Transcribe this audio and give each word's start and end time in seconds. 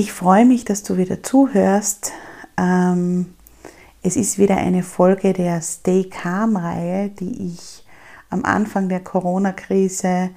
Ich 0.00 0.12
freue 0.12 0.46
mich, 0.46 0.64
dass 0.64 0.84
du 0.84 0.96
wieder 0.96 1.24
zuhörst. 1.24 2.12
Ähm, 2.56 3.34
es 4.00 4.14
ist 4.14 4.38
wieder 4.38 4.56
eine 4.56 4.84
Folge 4.84 5.32
der 5.32 5.60
Stay 5.60 6.04
Calm-Reihe, 6.04 7.08
die 7.08 7.48
ich 7.48 7.84
am 8.30 8.44
Anfang 8.44 8.88
der 8.88 9.00
Corona-Krise 9.00 10.30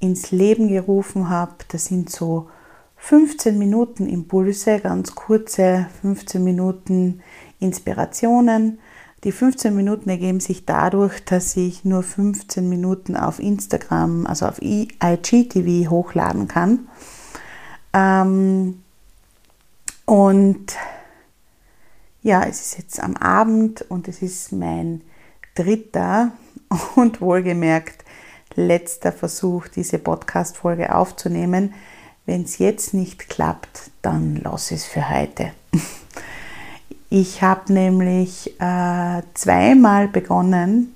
ins 0.00 0.32
Leben 0.32 0.66
gerufen 0.66 1.28
habe. 1.28 1.52
Das 1.68 1.84
sind 1.84 2.10
so 2.10 2.48
15 2.96 3.56
Minuten 3.56 4.08
Impulse, 4.08 4.80
ganz 4.80 5.14
kurze 5.14 5.86
15 6.02 6.42
Minuten 6.42 7.20
Inspirationen. 7.60 8.80
Die 9.22 9.30
15 9.30 9.72
Minuten 9.72 10.10
ergeben 10.10 10.40
sich 10.40 10.66
dadurch, 10.66 11.24
dass 11.24 11.56
ich 11.56 11.84
nur 11.84 12.02
15 12.02 12.68
Minuten 12.68 13.14
auf 13.16 13.38
Instagram, 13.38 14.26
also 14.26 14.46
auf 14.46 14.60
IGTV 14.60 15.90
hochladen 15.90 16.48
kann. 16.48 16.88
Ähm, 17.92 18.82
und 20.06 20.76
ja, 22.22 22.44
es 22.44 22.60
ist 22.60 22.78
jetzt 22.78 23.02
am 23.02 23.16
Abend 23.16 23.82
und 23.82 24.08
es 24.08 24.22
ist 24.22 24.52
mein 24.52 25.02
dritter 25.54 26.32
und 26.96 27.20
wohlgemerkt 27.20 28.04
letzter 28.54 29.12
Versuch, 29.12 29.68
diese 29.68 29.98
Podcast-Folge 29.98 30.94
aufzunehmen. 30.94 31.74
Wenn 32.26 32.42
es 32.42 32.58
jetzt 32.58 32.94
nicht 32.94 33.28
klappt, 33.28 33.90
dann 34.02 34.36
lass 34.42 34.70
es 34.70 34.84
für 34.84 35.08
heute. 35.08 35.52
Ich 37.12 37.42
habe 37.42 37.72
nämlich 37.72 38.54
äh, 38.60 39.22
zweimal 39.34 40.06
begonnen 40.06 40.94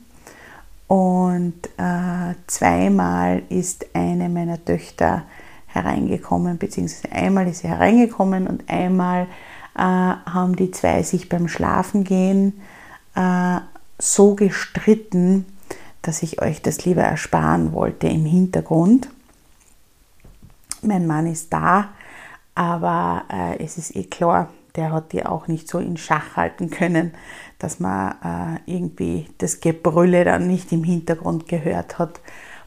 und 0.86 1.54
äh, 1.76 2.34
zweimal 2.46 3.42
ist 3.48 3.86
eine 3.94 4.28
meiner 4.28 4.64
Töchter 4.64 5.24
hereingekommen, 5.74 6.58
beziehungsweise 6.58 7.12
einmal 7.12 7.48
ist 7.48 7.60
sie 7.60 7.68
hereingekommen 7.68 8.46
und 8.46 8.68
einmal 8.68 9.26
äh, 9.76 9.80
haben 9.80 10.56
die 10.56 10.70
zwei 10.70 11.02
sich 11.02 11.28
beim 11.28 11.48
Schlafengehen 11.48 12.60
äh, 13.14 13.58
so 13.98 14.34
gestritten, 14.34 15.46
dass 16.02 16.22
ich 16.22 16.42
euch 16.42 16.62
das 16.62 16.84
lieber 16.84 17.02
ersparen 17.02 17.72
wollte 17.72 18.08
im 18.08 18.24
Hintergrund. 18.24 19.08
Mein 20.82 21.06
Mann 21.06 21.26
ist 21.26 21.52
da, 21.52 21.88
aber 22.54 23.24
äh, 23.30 23.62
es 23.64 23.78
ist 23.78 23.96
eh 23.96 24.04
klar, 24.04 24.50
der 24.76 24.92
hat 24.92 25.12
die 25.12 25.24
auch 25.24 25.46
nicht 25.46 25.68
so 25.68 25.78
in 25.78 25.96
Schach 25.96 26.36
halten 26.36 26.70
können, 26.70 27.12
dass 27.58 27.80
man 27.80 28.58
äh, 28.66 28.70
irgendwie 28.70 29.28
das 29.38 29.60
Gebrülle 29.60 30.24
dann 30.24 30.46
nicht 30.46 30.72
im 30.72 30.84
Hintergrund 30.84 31.48
gehört 31.48 31.98
hat. 31.98 32.20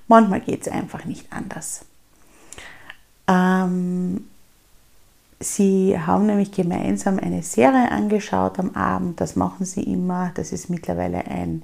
Manchmal 0.07 0.41
geht 0.41 0.61
es 0.61 0.67
einfach 0.71 1.05
nicht 1.05 1.31
anders. 1.31 1.85
Ähm, 3.27 4.25
sie 5.39 5.99
haben 5.99 6.25
nämlich 6.25 6.51
gemeinsam 6.51 7.19
eine 7.19 7.43
Serie 7.43 7.91
angeschaut 7.91 8.59
am 8.59 8.71
Abend. 8.75 9.21
Das 9.21 9.35
machen 9.35 9.65
sie 9.65 9.83
immer. 9.83 10.31
Das 10.35 10.51
ist 10.51 10.69
mittlerweile 10.69 11.25
ein 11.27 11.63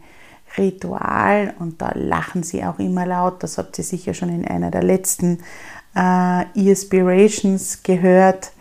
Ritual 0.58 1.54
und 1.60 1.82
da 1.82 1.92
lachen 1.96 2.44
sie 2.44 2.64
auch 2.64 2.80
immer 2.80 3.06
laut. 3.06 3.42
Das 3.42 3.58
habt 3.58 3.78
ihr 3.78 3.84
sicher 3.84 4.14
schon 4.14 4.30
in 4.30 4.48
einer 4.48 4.72
der 4.72 4.84
letzten 4.84 5.40
äh, 5.96 6.46
Inspirations 6.54 7.84
gehört. 7.84 8.52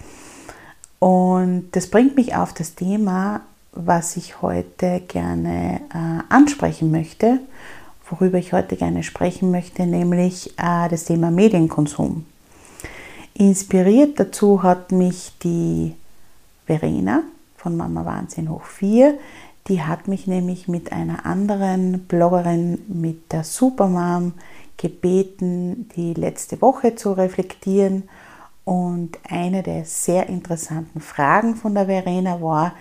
Und 0.99 1.71
das 1.73 1.89
bringt 1.89 2.17
mich 2.17 2.35
auf 2.35 2.53
das 2.53 2.75
Thema, 2.75 3.41
was 3.73 4.17
ich 4.17 4.41
heute 4.43 5.01
gerne 5.09 5.81
äh, 5.93 6.33
ansprechen 6.33 6.91
möchte, 6.91 7.41
worüber 8.09 8.39
ich 8.39 8.53
heute 8.53 8.77
gerne 8.77 9.03
sprechen 9.03 9.51
möchte, 9.51 9.87
nämlich 9.87 10.57
äh, 10.59 10.89
das 10.89 11.05
Thema 11.05 11.31
Medienkonsum. 11.31 12.27
Inspiriert 13.35 14.21
dazu 14.21 14.63
hat 14.63 14.93
mich 14.93 15.33
die 15.43 15.95
Verena 16.67 17.23
von 17.57 17.77
Mama 17.77 18.05
Wahnsinn 18.05 18.51
hoch 18.51 18.65
4. 18.65 19.19
Die 19.69 19.83
hat 19.83 20.09
mich 20.09 20.27
nämlich 20.27 20.69
mit 20.69 20.93
einer 20.93 21.25
anderen 21.25 22.01
Bloggerin, 22.07 22.79
mit 22.89 23.33
der 23.33 23.45
Supermom, 23.45 24.35
gebeten, 24.77 25.89
die 25.95 26.15
letzte 26.15 26.61
Woche 26.61 26.97
zu 26.97 27.13
reflektieren. 27.13 28.05
Und 28.65 29.19
eine 29.29 29.63
der 29.63 29.85
sehr 29.85 30.29
interessanten 30.29 31.01
Fragen 31.01 31.57
von 31.57 31.75
der 31.75 31.87
Verena 31.87 32.41
war, 32.41 32.75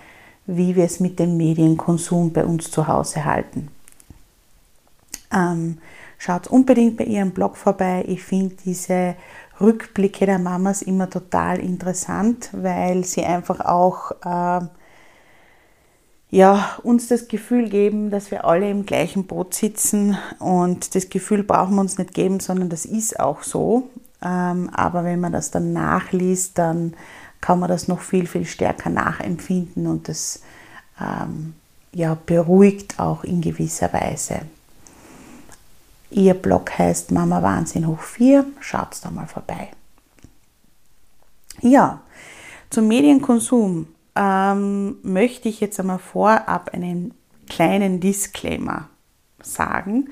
wie 0.46 0.76
wir 0.76 0.84
es 0.84 1.00
mit 1.00 1.18
dem 1.18 1.36
Medienkonsum 1.36 2.32
bei 2.32 2.44
uns 2.44 2.70
zu 2.70 2.88
Hause 2.88 3.24
halten. 3.24 3.68
Ähm, 5.32 5.78
schaut 6.18 6.46
unbedingt 6.46 6.96
bei 6.96 7.04
ihrem 7.04 7.30
Blog 7.30 7.56
vorbei. 7.56 8.04
Ich 8.06 8.22
finde 8.22 8.54
diese 8.64 9.14
Rückblicke 9.62 10.26
der 10.26 10.38
Mamas 10.38 10.82
immer 10.82 11.08
total 11.08 11.58
interessant, 11.58 12.50
weil 12.52 13.04
sie 13.04 13.24
einfach 13.24 13.60
auch 13.60 14.12
äh, 14.24 14.66
ja, 16.30 16.78
uns 16.82 17.08
das 17.08 17.28
Gefühl 17.28 17.68
geben, 17.68 18.10
dass 18.10 18.30
wir 18.30 18.46
alle 18.46 18.70
im 18.70 18.86
gleichen 18.86 19.26
Boot 19.26 19.54
sitzen 19.54 20.16
und 20.38 20.94
das 20.94 21.10
Gefühl 21.10 21.44
brauchen 21.44 21.74
wir 21.74 21.82
uns 21.82 21.98
nicht 21.98 22.14
geben, 22.14 22.40
sondern 22.40 22.70
das 22.70 22.86
ist 22.86 23.20
auch 23.20 23.42
so. 23.42 23.90
Ähm, 24.24 24.70
aber 24.72 25.04
wenn 25.04 25.20
man 25.20 25.32
das 25.32 25.50
dann 25.50 25.74
nachliest, 25.74 26.56
dann 26.56 26.94
kann 27.42 27.58
man 27.58 27.68
das 27.68 27.86
noch 27.86 28.00
viel, 28.00 28.26
viel 28.26 28.46
stärker 28.46 28.88
nachempfinden 28.88 29.86
und 29.86 30.08
das 30.08 30.40
ähm, 30.98 31.54
ja, 31.92 32.16
beruhigt 32.24 32.98
auch 32.98 33.24
in 33.24 33.42
gewisser 33.42 33.92
Weise. 33.92 34.40
Ihr 36.12 36.34
Blog 36.34 36.78
heißt 36.78 37.10
Mama 37.10 37.42
Wahnsinn 37.42 37.86
hoch 37.86 38.00
4. 38.00 38.44
Schaut 38.60 38.98
da 39.02 39.10
mal 39.10 39.26
vorbei. 39.26 39.68
Ja, 41.60 42.02
zum 42.70 42.88
Medienkonsum 42.88 43.86
ähm, 44.14 44.96
möchte 45.02 45.48
ich 45.48 45.60
jetzt 45.60 45.80
einmal 45.80 45.98
vorab 45.98 46.70
einen 46.74 47.14
kleinen 47.48 48.00
Disclaimer 48.00 48.88
sagen. 49.42 50.10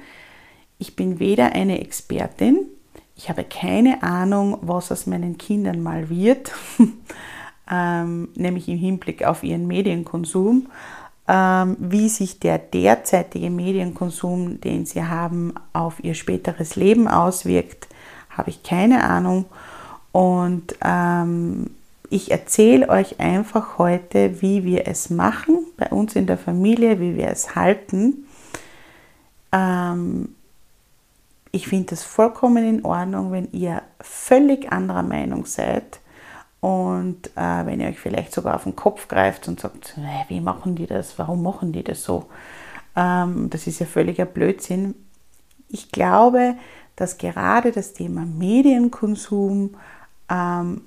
Ich 0.78 0.96
bin 0.96 1.18
weder 1.18 1.52
eine 1.52 1.80
Expertin, 1.80 2.66
ich 3.14 3.28
habe 3.28 3.44
keine 3.44 4.02
Ahnung, 4.02 4.56
was 4.62 4.90
aus 4.90 5.06
meinen 5.06 5.36
Kindern 5.36 5.82
mal 5.82 6.08
wird, 6.08 6.52
ähm, 7.70 8.28
nämlich 8.34 8.66
im 8.68 8.78
Hinblick 8.78 9.24
auf 9.24 9.42
ihren 9.42 9.66
Medienkonsum 9.66 10.68
wie 11.32 12.08
sich 12.08 12.40
der 12.40 12.58
derzeitige 12.58 13.50
Medienkonsum, 13.50 14.60
den 14.60 14.84
sie 14.84 15.04
haben, 15.04 15.54
auf 15.72 16.02
ihr 16.02 16.14
späteres 16.14 16.74
Leben 16.74 17.06
auswirkt, 17.06 17.86
habe 18.30 18.50
ich 18.50 18.64
keine 18.64 19.04
Ahnung. 19.04 19.44
Und 20.10 20.74
ähm, 20.84 21.70
ich 22.08 22.32
erzähle 22.32 22.88
euch 22.88 23.20
einfach 23.20 23.78
heute, 23.78 24.42
wie 24.42 24.64
wir 24.64 24.88
es 24.88 25.10
machen 25.10 25.66
bei 25.76 25.86
uns 25.90 26.16
in 26.16 26.26
der 26.26 26.38
Familie, 26.38 26.98
wie 26.98 27.16
wir 27.16 27.28
es 27.28 27.54
halten. 27.54 28.26
Ähm, 29.52 30.34
ich 31.52 31.68
finde 31.68 31.94
es 31.94 32.02
vollkommen 32.02 32.68
in 32.68 32.84
Ordnung, 32.84 33.30
wenn 33.30 33.52
ihr 33.52 33.82
völlig 34.00 34.72
anderer 34.72 35.04
Meinung 35.04 35.46
seid 35.46 35.99
und 36.60 37.28
äh, 37.36 37.66
wenn 37.66 37.80
ihr 37.80 37.88
euch 37.88 37.98
vielleicht 37.98 38.32
sogar 38.32 38.54
auf 38.54 38.64
den 38.64 38.76
Kopf 38.76 39.08
greift 39.08 39.48
und 39.48 39.60
sagt, 39.60 39.98
wie 40.28 40.40
machen 40.40 40.76
die 40.76 40.86
das, 40.86 41.18
warum 41.18 41.42
machen 41.42 41.72
die 41.72 41.82
das 41.82 42.04
so? 42.04 42.26
Ähm, 42.96 43.48
das 43.48 43.66
ist 43.66 43.80
ja 43.80 43.86
völliger 43.86 44.26
Blödsinn. 44.26 44.94
Ich 45.68 45.90
glaube, 45.90 46.56
dass 46.96 47.16
gerade 47.16 47.72
das 47.72 47.94
Thema 47.94 48.26
Medienkonsum 48.26 49.76
ähm, 50.28 50.82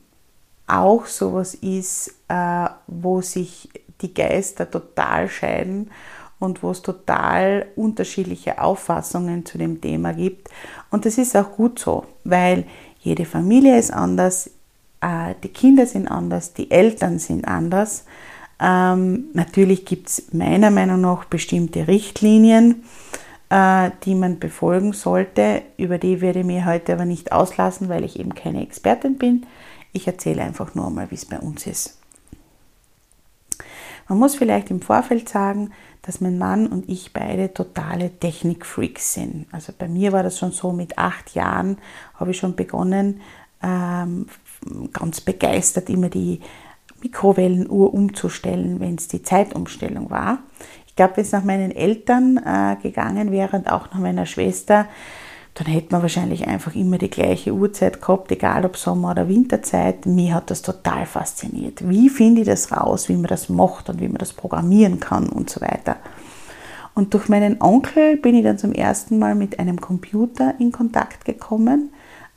auch 0.68 1.06
sowas 1.08 1.56
ist, 1.56 2.14
äh, 2.28 2.68
wo 2.86 3.22
sich 3.22 3.70
die 4.02 4.14
Geister 4.14 4.70
total 4.70 5.28
scheiden 5.28 5.90
und 6.40 6.62
wo 6.62 6.72
es 6.72 6.82
total 6.82 7.66
unterschiedliche 7.76 8.62
Auffassungen 8.62 9.46
zu 9.46 9.58
dem 9.58 9.82
Thema 9.82 10.14
gibt. 10.14 10.50
Und 10.92 11.06
das 11.06 11.18
ist 11.18 11.36
auch 11.36 11.52
gut 11.52 11.80
so, 11.80 12.06
weil 12.24 12.66
jede 13.00 13.26
Familie 13.26 13.78
ist 13.78 13.92
anders, 13.92 14.52
die 15.44 15.50
Kinder 15.50 15.86
sind 15.86 16.08
anders, 16.08 16.54
die 16.54 16.72
Eltern 16.72 17.20
sind 17.20 17.48
anders. 17.48 18.06
Ähm, 18.60 19.26
natürlich 19.34 19.86
gibt 19.86 20.08
es 20.10 20.34
meiner 20.34 20.72
Meinung 20.72 21.02
nach 21.02 21.26
bestimmte 21.26 21.88
Richtlinien, 21.88 22.84
äh, 23.50 23.92
die 24.06 24.16
man 24.16 24.40
befolgen 24.40 24.94
sollte. 24.94 25.64
Über 25.78 25.98
die 25.98 26.22
werde 26.22 26.40
ich 26.40 26.46
mir 26.46 26.66
heute 26.66 26.94
aber 26.94 27.06
nicht 27.06 27.32
auslassen, 27.32 27.90
weil 27.90 28.04
ich 28.04 28.20
eben 28.20 28.34
keine 28.36 28.62
Expertin 28.62 29.18
bin. 29.18 29.46
Ich 29.92 30.08
erzähle 30.08 30.44
einfach 30.44 30.76
nur 30.76 30.90
mal, 30.90 31.12
wie 31.12 31.16
es 31.16 31.26
bei 31.26 31.40
uns 31.40 31.68
ist. 31.68 32.00
Man 34.08 34.20
muss 34.20 34.36
vielleicht 34.36 34.70
im 34.70 34.82
Vorfeld 34.82 35.30
sagen, 35.30 35.72
dass 36.02 36.20
mein 36.20 36.38
Mann 36.38 36.68
und 36.68 36.90
ich 36.90 37.14
beide 37.14 37.54
totale 37.54 38.12
Technikfreaks 38.20 39.14
sind. 39.14 39.48
Also 39.52 39.74
bei 39.78 39.88
mir 39.88 40.12
war 40.12 40.24
das 40.24 40.38
schon 40.38 40.52
so, 40.52 40.74
mit 40.74 40.98
acht 40.98 41.34
Jahren 41.34 41.78
habe 42.16 42.32
ich 42.32 42.38
schon 42.38 42.56
begonnen, 42.56 43.22
ähm, 43.62 44.28
ganz 44.92 45.22
begeistert 45.22 45.90
immer 45.90 46.10
die 46.10 46.40
Mikrowellenuhr 47.02 47.94
umzustellen, 47.94 48.80
wenn 48.80 48.96
es 48.96 49.08
die 49.08 49.24
Zeitumstellung 49.24 50.10
war. 50.10 50.40
Ich 50.88 50.96
glaube, 50.96 51.18
wenn 51.18 51.24
es 51.24 51.32
nach 51.32 51.44
meinen 51.44 51.72
Eltern 51.72 52.38
äh, 52.38 52.78
gegangen 52.82 53.32
wäre 53.32 53.58
und 53.58 53.72
auch 53.72 53.92
nach 53.92 54.00
meiner 54.00 54.26
Schwester, 54.26 54.88
dann 55.56 55.68
hätte 55.68 55.92
man 55.92 56.02
wahrscheinlich 56.02 56.48
einfach 56.48 56.74
immer 56.76 56.98
die 56.98 57.10
gleiche 57.10 57.54
Uhrzeit 57.54 58.02
gehabt, 58.02 58.32
egal 58.32 58.66
ob 58.66 58.76
Sommer- 58.78 59.12
oder 59.12 59.28
Winterzeit. 59.28 60.06
Mir 60.06 60.34
hat 60.34 60.50
das 60.50 60.62
total 60.64 61.06
fasziniert. 61.06 61.88
Wie 61.88 62.10
finde 62.10 62.42
ich 62.42 62.48
das 62.48 62.72
raus, 62.72 63.08
wie 63.10 63.16
man 63.16 63.28
das 63.28 63.50
macht 63.50 63.90
und 63.90 64.00
wie 64.00 64.08
man 64.08 64.18
das 64.18 64.34
programmieren 64.34 65.00
kann 65.00 65.30
und 65.30 65.50
so 65.50 65.62
weiter. 65.62 65.98
Und 66.96 67.14
durch 67.14 67.28
meinen 67.28 67.62
Onkel 67.62 68.18
bin 68.18 68.36
ich 68.36 68.44
dann 68.44 68.58
zum 68.58 68.72
ersten 68.72 69.20
Mal 69.20 69.36
mit 69.36 69.60
einem 69.60 69.82
Computer 69.82 70.56
in 70.60 70.72
Kontakt 70.72 71.26
gekommen. 71.26 71.92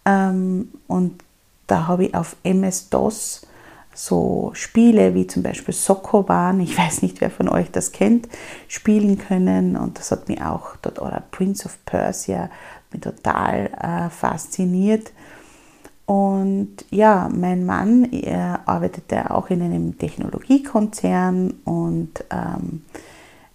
Ähm, 0.05 0.69
und 0.87 1.23
da 1.67 1.87
habe 1.87 2.07
ich 2.07 2.15
auf 2.15 2.37
MS-DOS 2.43 3.47
so 3.95 4.51
Spiele 4.53 5.15
wie 5.15 5.27
zum 5.27 5.43
Beispiel 5.43 5.75
Sokoban, 5.75 6.61
ich 6.61 6.77
weiß 6.79 7.03
nicht, 7.03 7.21
wer 7.21 7.31
von 7.31 7.49
euch 7.49 7.71
das 7.71 7.93
kennt, 7.93 8.29
spielen 8.69 9.19
können. 9.19 9.77
Und 9.77 9.99
das 9.99 10.11
hat 10.11 10.29
mich 10.29 10.43
auch 10.43 10.77
dort, 10.83 11.01
oder 11.01 11.23
Prince 11.31 11.67
of 11.67 11.79
Persia, 11.85 12.51
mich 12.93 13.01
total 13.01 13.71
äh, 13.81 14.11
fasziniert. 14.11 15.13
Und 16.05 16.85
ja, 16.91 17.29
mein 17.35 17.67
Mann 17.67 18.05
er 18.13 18.61
arbeitete 18.67 19.33
auch 19.33 19.51
in 19.51 19.61
einem 19.61 19.99
Technologiekonzern 19.99 21.55
und 21.65 22.25
ähm, 22.31 22.83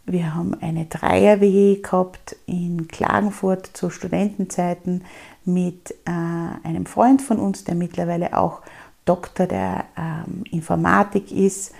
wir 0.05 0.35
haben 0.35 0.59
eine 0.59 0.85
Dreier-WG 0.85 1.81
gehabt 1.81 2.35
in 2.47 2.89
Klagenfurt 2.89 3.67
zu 3.67 3.89
Studentenzeiten 3.89 5.05
mit 5.45 5.91
äh, 6.05 6.67
einem 6.67 6.85
Freund 6.85 7.21
von 7.21 7.39
uns, 7.39 7.63
der 7.63 7.75
mittlerweile 7.75 8.37
auch 8.37 8.61
Doktor 9.05 9.47
der 9.47 9.85
ähm, 9.97 10.43
Informatik 10.51 11.31
ist. 11.31 11.73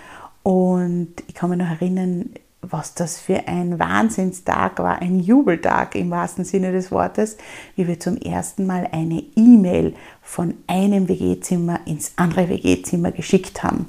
Und 0.44 1.14
ich 1.28 1.36
kann 1.36 1.52
mich 1.52 1.60
noch 1.60 1.70
erinnern, 1.70 2.32
was 2.62 2.94
das 2.94 3.20
für 3.20 3.48
ein 3.48 3.80
Wahnsinnstag 3.80 4.80
war, 4.80 5.02
ein 5.02 5.20
Jubeltag 5.20 5.96
im 5.96 6.12
wahrsten 6.12 6.46
Sinne 6.46 6.72
des 6.72 6.92
Wortes, 6.92 7.38
wie 7.76 7.88
wir 7.88 8.00
zum 8.00 8.18
ersten 8.18 8.68
Mal 8.68 8.88
eine 8.92 9.24
E-Mail 9.36 9.96
von 10.22 10.54
einem 10.68 11.08
WG-Zimmer 11.08 11.82
ins 11.86 12.14
andere 12.18 12.50
WG-Zimmer 12.50 13.12
geschickt 13.12 13.64
haben. 13.64 13.88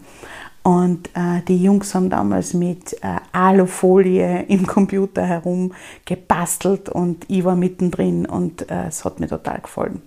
Und 0.62 1.08
äh, 1.14 1.42
die 1.48 1.60
Jungs 1.60 1.94
haben 1.94 2.08
damals 2.08 2.54
mit 2.54 2.92
äh, 3.02 3.16
Alufolie 3.32 4.44
im 4.48 4.66
Computer 4.66 5.26
herum 5.26 5.72
gebastelt 6.04 6.88
und 6.88 7.24
ich 7.28 7.42
war 7.44 7.56
mittendrin 7.56 8.26
und 8.26 8.70
äh, 8.70 8.86
es 8.86 9.04
hat 9.04 9.18
mir 9.18 9.26
total 9.26 9.60
gefallen. 9.60 10.02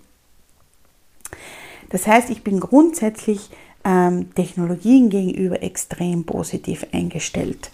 Das 1.89 2.07
heißt, 2.07 2.29
ich 2.29 2.43
bin 2.43 2.61
grundsätzlich 2.61 3.49
ähm, 3.83 4.33
Technologien 4.33 5.09
gegenüber 5.09 5.61
extrem 5.61 6.25
positiv 6.25 6.85
eingestellt 6.93 7.69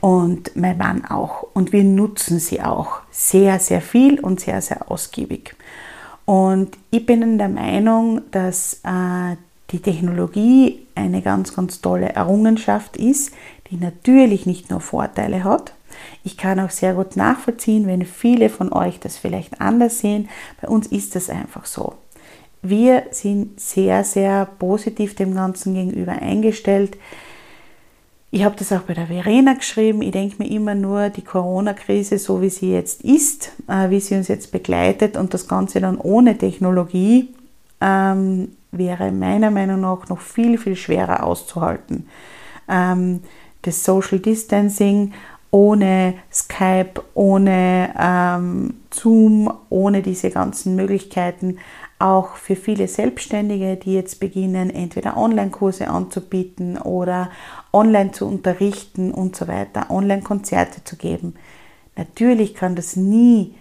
und 0.00 0.54
mein 0.54 0.78
Mann 0.78 1.04
auch. 1.06 1.46
Und 1.54 1.72
wir 1.72 1.84
nutzen 1.84 2.38
sie 2.38 2.60
auch 2.60 3.00
sehr, 3.10 3.58
sehr 3.58 3.80
viel 3.80 4.20
und 4.20 4.40
sehr, 4.40 4.60
sehr 4.62 4.90
ausgiebig. 4.90 5.56
Und 6.24 6.76
ich 6.90 7.06
bin 7.06 7.38
der 7.38 7.48
Meinung, 7.48 8.20
dass 8.30 8.80
äh, 8.84 9.36
die 9.70 9.80
Technologie 9.80 10.86
eine 10.94 11.22
ganz, 11.22 11.54
ganz 11.54 11.80
tolle 11.80 12.10
Errungenschaft 12.10 12.96
ist, 12.96 13.32
die 13.70 13.76
natürlich 13.76 14.46
nicht 14.46 14.70
nur 14.70 14.80
Vorteile 14.80 15.44
hat. 15.44 15.74
Ich 16.24 16.36
kann 16.36 16.60
auch 16.60 16.70
sehr 16.70 16.94
gut 16.94 17.16
nachvollziehen, 17.16 17.86
wenn 17.86 18.04
viele 18.04 18.50
von 18.50 18.72
euch 18.72 19.00
das 19.00 19.18
vielleicht 19.18 19.60
anders 19.60 19.98
sehen. 19.98 20.28
Bei 20.60 20.68
uns 20.68 20.86
ist 20.86 21.16
das 21.16 21.28
einfach 21.28 21.66
so. 21.66 21.94
Wir 22.62 23.04
sind 23.10 23.60
sehr, 23.60 24.04
sehr 24.04 24.46
positiv 24.58 25.14
dem 25.14 25.34
Ganzen 25.34 25.74
gegenüber 25.74 26.12
eingestellt. 26.12 26.96
Ich 28.30 28.44
habe 28.44 28.56
das 28.58 28.72
auch 28.72 28.82
bei 28.82 28.94
der 28.94 29.06
Verena 29.06 29.54
geschrieben. 29.54 30.02
Ich 30.02 30.10
denke 30.10 30.42
mir 30.42 30.50
immer 30.50 30.74
nur, 30.74 31.08
die 31.08 31.22
Corona-Krise, 31.22 32.18
so 32.18 32.42
wie 32.42 32.50
sie 32.50 32.72
jetzt 32.72 33.02
ist, 33.02 33.52
äh, 33.68 33.88
wie 33.90 34.00
sie 34.00 34.16
uns 34.16 34.28
jetzt 34.28 34.52
begleitet 34.52 35.16
und 35.16 35.32
das 35.32 35.48
Ganze 35.48 35.80
dann 35.80 35.96
ohne 35.96 36.36
Technologie, 36.36 37.32
ähm, 37.80 38.56
wäre 38.70 39.12
meiner 39.12 39.50
Meinung 39.50 39.80
nach 39.80 40.08
noch 40.08 40.20
viel, 40.20 40.58
viel 40.58 40.76
schwerer 40.76 41.24
auszuhalten. 41.24 42.06
Ähm, 42.68 43.20
das 43.62 43.84
Social 43.84 44.18
Distancing 44.18 45.12
ohne 45.50 46.14
Skype, 46.30 47.02
ohne 47.14 47.94
ähm, 47.98 48.74
Zoom, 48.90 49.52
ohne 49.70 50.02
diese 50.02 50.30
ganzen 50.30 50.76
Möglichkeiten 50.76 51.58
auch 51.98 52.36
für 52.36 52.54
viele 52.54 52.86
Selbstständige, 52.86 53.76
die 53.76 53.94
jetzt 53.94 54.20
beginnen, 54.20 54.70
entweder 54.70 55.16
Online-Kurse 55.16 55.88
anzubieten 55.88 56.78
oder 56.78 57.30
online 57.72 58.12
zu 58.12 58.26
unterrichten 58.26 59.10
und 59.10 59.34
so 59.34 59.48
weiter, 59.48 59.90
Online-Konzerte 59.90 60.84
zu 60.84 60.96
geben. 60.96 61.34
Natürlich 61.96 62.54
kann 62.54 62.76
das 62.76 62.94
nie, 62.94 63.54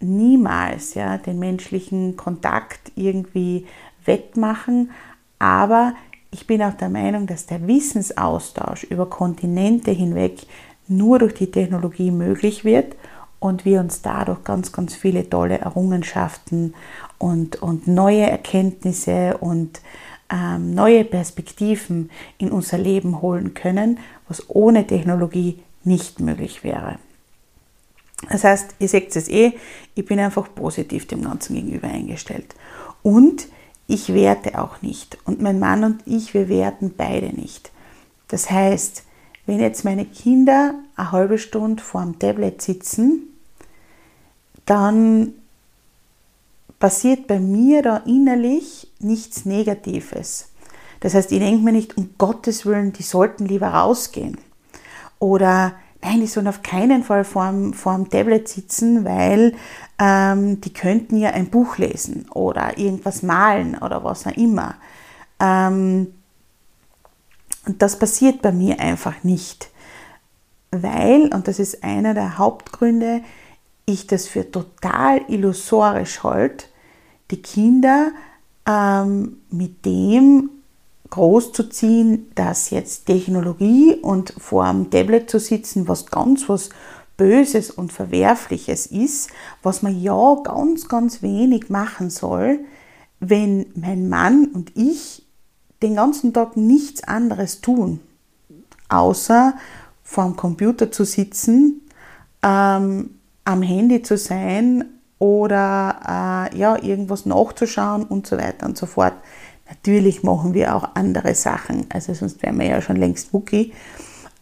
niemals 0.00 0.94
ja, 0.94 1.18
den 1.18 1.38
menschlichen 1.38 2.16
Kontakt 2.16 2.92
irgendwie 2.94 3.66
wettmachen, 4.04 4.90
aber 5.38 5.94
ich 6.30 6.46
bin 6.46 6.62
auch 6.62 6.74
der 6.74 6.90
Meinung, 6.90 7.26
dass 7.26 7.46
der 7.46 7.66
Wissensaustausch 7.66 8.84
über 8.84 9.08
Kontinente 9.08 9.90
hinweg 9.90 10.46
nur 10.86 11.18
durch 11.18 11.34
die 11.34 11.50
Technologie 11.50 12.10
möglich 12.10 12.64
wird 12.64 12.96
und 13.40 13.64
wir 13.64 13.80
uns 13.80 14.02
dadurch 14.02 14.44
ganz, 14.44 14.72
ganz 14.72 14.94
viele 14.94 15.28
tolle 15.28 15.58
Errungenschaften 15.58 16.74
und, 17.18 17.62
und 17.62 17.86
neue 17.86 18.28
Erkenntnisse 18.28 19.38
und 19.38 19.80
ähm, 20.30 20.74
neue 20.74 21.04
Perspektiven 21.04 22.10
in 22.36 22.50
unser 22.50 22.78
Leben 22.78 23.22
holen 23.22 23.54
können, 23.54 23.98
was 24.28 24.48
ohne 24.48 24.86
Technologie 24.86 25.60
nicht 25.84 26.20
möglich 26.20 26.64
wäre. 26.64 26.98
Das 28.30 28.44
heißt, 28.44 28.74
ihr 28.78 28.88
seht 28.88 29.14
es 29.14 29.28
eh, 29.28 29.52
ich 29.94 30.04
bin 30.04 30.18
einfach 30.18 30.52
positiv 30.54 31.06
dem 31.06 31.22
Ganzen 31.22 31.54
gegenüber 31.54 31.88
eingestellt. 31.88 32.54
Und 33.02 33.48
ich 33.86 34.12
werte 34.12 34.60
auch 34.60 34.82
nicht. 34.82 35.18
Und 35.24 35.40
mein 35.40 35.58
Mann 35.58 35.84
und 35.84 36.02
ich, 36.04 36.34
wir 36.34 36.48
werten 36.48 36.94
beide 36.96 37.28
nicht. 37.28 37.70
Das 38.28 38.50
heißt, 38.50 39.04
wenn 39.46 39.60
jetzt 39.60 39.84
meine 39.84 40.04
Kinder 40.04 40.74
eine 40.96 41.12
halbe 41.12 41.38
Stunde 41.38 41.82
vor 41.82 42.02
dem 42.02 42.18
Tablet 42.18 42.60
sitzen, 42.60 43.22
dann 44.66 45.32
passiert 46.78 47.26
bei 47.26 47.40
mir 47.40 47.82
da 47.82 47.98
innerlich 47.98 48.92
nichts 48.98 49.46
Negatives. 49.46 50.50
Das 51.00 51.14
heißt, 51.14 51.32
ich 51.32 51.38
denke 51.38 51.64
mir 51.64 51.72
nicht, 51.72 51.96
um 51.96 52.10
Gottes 52.18 52.66
Willen, 52.66 52.92
die 52.92 53.02
sollten 53.02 53.46
lieber 53.46 53.68
rausgehen. 53.68 54.36
Oder 55.18 55.74
nein, 56.02 56.20
die 56.20 56.26
sollen 56.26 56.48
auf 56.48 56.62
keinen 56.62 57.02
Fall 57.04 57.24
vor 57.24 57.50
dem, 57.50 57.72
vor 57.72 57.94
dem 57.94 58.08
Tablet 58.08 58.48
sitzen, 58.48 59.04
weil 59.04 59.54
ähm, 59.98 60.60
die 60.60 60.72
könnten 60.72 61.16
ja 61.18 61.30
ein 61.30 61.50
Buch 61.50 61.78
lesen 61.78 62.26
oder 62.30 62.78
irgendwas 62.78 63.22
malen 63.22 63.76
oder 63.78 64.04
was 64.04 64.26
auch 64.26 64.36
immer. 64.36 64.76
Ähm, 65.40 66.08
Und 67.66 67.82
das 67.82 67.98
passiert 67.98 68.40
bei 68.42 68.52
mir 68.52 68.80
einfach 68.80 69.24
nicht, 69.24 69.70
weil, 70.70 71.32
und 71.34 71.48
das 71.48 71.58
ist 71.58 71.82
einer 71.84 72.14
der 72.14 72.38
Hauptgründe, 72.38 73.22
ich 73.86 74.06
das 74.06 74.26
für 74.26 74.50
total 74.50 75.22
illusorisch 75.28 76.22
halte, 76.22 76.66
die 77.30 77.42
Kinder 77.42 78.12
ähm, 78.66 79.38
mit 79.50 79.84
dem 79.84 80.50
großzuziehen, 81.10 82.30
dass 82.34 82.70
jetzt 82.70 83.06
Technologie 83.06 83.94
und 83.94 84.34
vor 84.38 84.64
einem 84.64 84.90
Tablet 84.90 85.30
zu 85.30 85.38
sitzen, 85.38 85.88
was 85.88 86.06
ganz 86.06 86.48
was 86.48 86.70
Böses 87.16 87.70
und 87.70 87.92
Verwerfliches 87.92 88.86
ist, 88.86 89.30
was 89.62 89.82
man 89.82 90.00
ja 90.00 90.36
ganz, 90.44 90.88
ganz 90.88 91.20
wenig 91.20 91.68
machen 91.68 92.10
soll, 92.10 92.60
wenn 93.20 93.66
mein 93.74 94.08
Mann 94.08 94.46
und 94.46 94.76
ich 94.76 95.26
den 95.82 95.96
ganzen 95.96 96.32
Tag 96.32 96.56
nichts 96.56 97.04
anderes 97.04 97.60
tun, 97.60 98.00
außer 98.88 99.54
vor 100.04 100.24
dem 100.24 100.36
Computer 100.36 100.90
zu 100.92 101.04
sitzen, 101.04 101.82
ähm, 102.42 103.10
am 103.44 103.62
Handy 103.62 104.02
zu 104.02 104.16
sein 104.16 104.84
oder 105.18 106.50
äh, 106.52 106.56
ja, 106.56 106.82
irgendwas 106.82 107.26
nachzuschauen 107.26 108.04
und 108.04 108.26
so 108.26 108.36
weiter 108.38 108.66
und 108.66 108.78
so 108.78 108.86
fort. 108.86 109.14
Natürlich 109.68 110.22
machen 110.22 110.54
wir 110.54 110.74
auch 110.74 110.94
andere 110.94 111.34
Sachen, 111.34 111.86
also 111.90 112.14
sonst 112.14 112.42
wären 112.42 112.58
wir 112.58 112.66
ja 112.66 112.80
schon 112.80 112.96
längst 112.96 113.32
Wookie. 113.32 113.72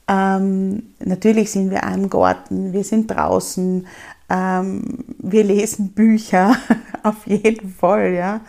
Ähm, 0.09 0.95
natürlich 1.01 1.51
sind 1.51 1.71
wir 1.71 1.83
im 1.83 2.09
Garten, 2.09 2.73
wir 2.73 2.85
sind 2.85 3.11
draußen, 3.11 3.87
ähm, 4.29 5.05
wir 5.19 5.43
lesen 5.43 5.91
Bücher, 5.91 6.57
auf 7.03 7.27
jeden 7.27 7.71
Fall, 7.71 8.13
ja. 8.13 8.41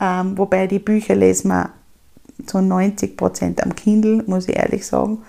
Ähm, 0.00 0.36
wobei 0.36 0.66
die 0.66 0.78
Bücher 0.78 1.14
lesen 1.14 1.48
wir 1.48 1.70
zu 2.46 2.60
90 2.60 3.16
Prozent 3.16 3.62
am 3.64 3.74
Kindle, 3.74 4.22
muss 4.26 4.48
ich 4.48 4.56
ehrlich 4.56 4.86
sagen. 4.86 5.22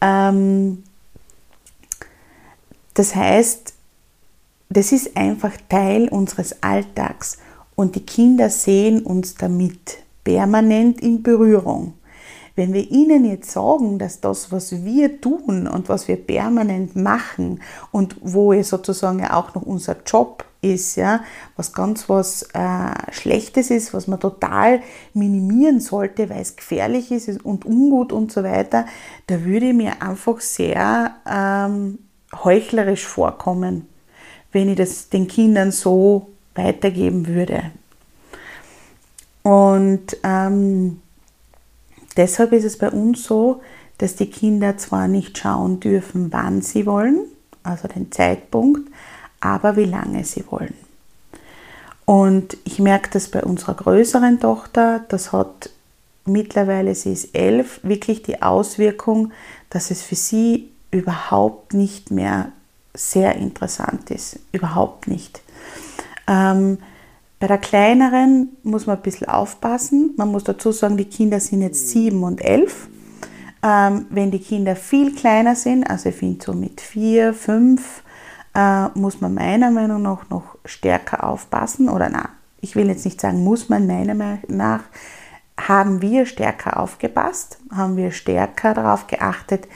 Ähm, 0.00 0.84
das 2.94 3.14
heißt, 3.14 3.74
das 4.70 4.92
ist 4.92 5.16
einfach 5.16 5.52
Teil 5.68 6.08
unseres 6.08 6.62
Alltags 6.62 7.38
und 7.74 7.96
die 7.96 8.04
Kinder 8.04 8.50
sehen 8.50 9.02
uns 9.02 9.34
damit 9.34 9.98
permanent 10.24 11.00
in 11.00 11.22
Berührung. 11.22 11.94
Wenn 12.58 12.72
wir 12.72 12.90
ihnen 12.90 13.24
jetzt 13.24 13.52
sagen, 13.52 14.00
dass 14.00 14.20
das, 14.20 14.50
was 14.50 14.84
wir 14.84 15.20
tun 15.20 15.68
und 15.68 15.88
was 15.88 16.08
wir 16.08 16.16
permanent 16.16 16.96
machen 16.96 17.60
und 17.92 18.16
wo 18.20 18.52
es 18.52 18.68
sozusagen 18.68 19.20
ja 19.20 19.34
auch 19.34 19.54
noch 19.54 19.62
unser 19.62 19.96
Job 20.04 20.44
ist, 20.60 20.96
ja, 20.96 21.20
was 21.54 21.72
ganz 21.72 22.08
was 22.08 22.42
äh, 22.54 23.12
Schlechtes 23.12 23.70
ist, 23.70 23.94
was 23.94 24.08
man 24.08 24.18
total 24.18 24.80
minimieren 25.14 25.78
sollte, 25.78 26.30
weil 26.30 26.40
es 26.40 26.56
gefährlich 26.56 27.12
ist 27.12 27.44
und 27.44 27.64
ungut 27.64 28.12
und 28.12 28.32
so 28.32 28.42
weiter, 28.42 28.86
da 29.28 29.44
würde 29.44 29.72
mir 29.72 30.02
einfach 30.02 30.40
sehr 30.40 31.14
ähm, 31.30 32.00
heuchlerisch 32.42 33.06
vorkommen, 33.06 33.86
wenn 34.50 34.68
ich 34.68 34.76
das 34.76 35.10
den 35.10 35.28
Kindern 35.28 35.70
so 35.70 36.30
weitergeben 36.56 37.28
würde. 37.28 37.70
Und 39.48 40.18
ähm, 40.24 41.00
deshalb 42.18 42.52
ist 42.52 42.64
es 42.64 42.76
bei 42.76 42.90
uns 42.90 43.24
so, 43.24 43.62
dass 43.96 44.14
die 44.14 44.28
Kinder 44.28 44.76
zwar 44.76 45.08
nicht 45.08 45.38
schauen 45.38 45.80
dürfen, 45.80 46.30
wann 46.34 46.60
sie 46.60 46.84
wollen, 46.84 47.20
also 47.62 47.88
den 47.88 48.12
Zeitpunkt, 48.12 48.92
aber 49.40 49.76
wie 49.76 49.86
lange 49.86 50.22
sie 50.24 50.44
wollen. 50.50 50.74
Und 52.04 52.58
ich 52.64 52.78
merke 52.78 53.08
das 53.10 53.28
bei 53.28 53.42
unserer 53.42 53.72
größeren 53.72 54.38
Tochter, 54.38 55.06
das 55.08 55.32
hat 55.32 55.70
mittlerweile, 56.26 56.94
sie 56.94 57.14
ist 57.14 57.34
elf, 57.34 57.80
wirklich 57.82 58.22
die 58.22 58.42
Auswirkung, 58.42 59.32
dass 59.70 59.90
es 59.90 60.02
für 60.02 60.14
sie 60.14 60.68
überhaupt 60.90 61.72
nicht 61.72 62.10
mehr 62.10 62.52
sehr 62.92 63.36
interessant 63.36 64.10
ist. 64.10 64.40
Überhaupt 64.52 65.08
nicht. 65.08 65.40
Ähm, 66.26 66.76
bei 67.40 67.46
der 67.46 67.58
kleineren 67.58 68.56
muss 68.62 68.86
man 68.86 68.96
ein 68.96 69.02
bisschen 69.02 69.28
aufpassen. 69.28 70.12
Man 70.16 70.30
muss 70.32 70.44
dazu 70.44 70.72
sagen, 70.72 70.96
die 70.96 71.04
Kinder 71.04 71.38
sind 71.40 71.62
jetzt 71.62 71.88
sieben 71.88 72.24
und 72.24 72.44
elf. 72.44 72.88
Ähm, 73.62 74.06
wenn 74.10 74.30
die 74.30 74.40
Kinder 74.40 74.76
viel 74.76 75.14
kleiner 75.14 75.54
sind, 75.54 75.88
also 75.88 76.08
ich 76.08 76.16
finde 76.16 76.44
so 76.44 76.52
mit 76.52 76.80
vier, 76.80 77.34
fünf, 77.34 78.02
äh, 78.54 78.88
muss 78.98 79.20
man 79.20 79.34
meiner 79.34 79.70
Meinung 79.70 80.02
nach 80.02 80.28
noch 80.30 80.56
stärker 80.64 81.24
aufpassen. 81.24 81.88
Oder 81.88 82.08
na, 82.08 82.30
ich 82.60 82.76
will 82.76 82.88
jetzt 82.88 83.04
nicht 83.04 83.20
sagen, 83.20 83.44
muss 83.44 83.68
man 83.68 83.86
meiner 83.86 84.14
Meinung 84.14 84.40
nach, 84.48 84.84
haben 85.58 86.02
wir 86.02 86.24
stärker 86.26 86.78
aufgepasst, 86.78 87.58
haben 87.74 87.96
wir 87.96 88.12
stärker 88.12 88.74
darauf 88.74 89.08
geachtet, 89.08 89.66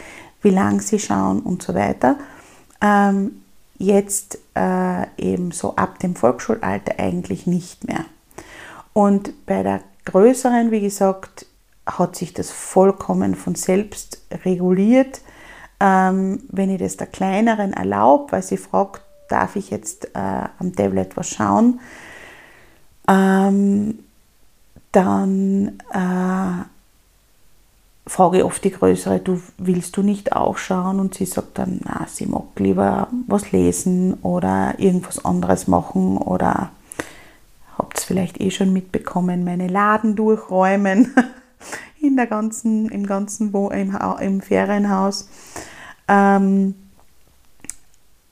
wie 0.40 0.50
lang 0.50 0.80
sie 0.80 1.00
schauen 1.00 1.40
und 1.40 1.62
so 1.62 1.74
weiter. 1.74 2.16
Ähm, 2.80 3.41
jetzt 3.82 4.38
äh, 4.54 5.06
eben 5.18 5.50
so 5.50 5.76
ab 5.76 5.98
dem 5.98 6.14
Volksschulalter 6.14 6.98
eigentlich 6.98 7.46
nicht 7.46 7.86
mehr. 7.86 8.04
Und 8.92 9.46
bei 9.46 9.62
der 9.62 9.80
größeren, 10.04 10.70
wie 10.70 10.80
gesagt, 10.80 11.46
hat 11.86 12.16
sich 12.16 12.32
das 12.32 12.50
vollkommen 12.50 13.34
von 13.34 13.54
selbst 13.54 14.22
reguliert. 14.44 15.20
Ähm, 15.80 16.44
wenn 16.48 16.70
ich 16.70 16.80
das 16.80 16.96
der 16.96 17.08
kleineren 17.08 17.72
erlaube, 17.72 18.32
weil 18.32 18.42
sie 18.42 18.56
fragt, 18.56 19.02
darf 19.28 19.56
ich 19.56 19.70
jetzt 19.70 20.14
äh, 20.14 20.44
am 20.58 20.74
Tablet 20.76 21.16
was 21.16 21.30
schauen, 21.30 21.80
ähm, 23.08 23.98
dann 24.92 25.78
äh, 25.92 26.64
frage 28.06 28.44
oft 28.44 28.64
die 28.64 28.70
Größere, 28.70 29.20
du 29.20 29.40
willst 29.58 29.96
du 29.96 30.02
nicht 30.02 30.32
auch 30.32 30.56
schauen? 30.56 31.00
Und 31.00 31.14
sie 31.14 31.26
sagt 31.26 31.58
dann, 31.58 31.80
na, 31.84 32.06
sie 32.08 32.26
mag 32.26 32.44
lieber 32.56 33.08
was 33.26 33.52
lesen 33.52 34.14
oder 34.22 34.74
irgendwas 34.78 35.24
anderes 35.24 35.68
machen 35.68 36.18
oder 36.18 36.70
habt 37.78 37.98
es 37.98 38.04
vielleicht 38.04 38.40
eh 38.40 38.50
schon 38.50 38.72
mitbekommen, 38.72 39.44
meine 39.44 39.68
Laden 39.68 40.16
durchräumen 40.16 41.14
in 42.00 42.16
der 42.16 42.26
ganzen, 42.26 42.88
im 42.88 43.06
ganzen 43.06 43.52
Wo 43.52 43.70
im, 43.70 43.96
im 44.20 44.40
Ferienhaus. 44.40 45.28
Ähm, 46.08 46.74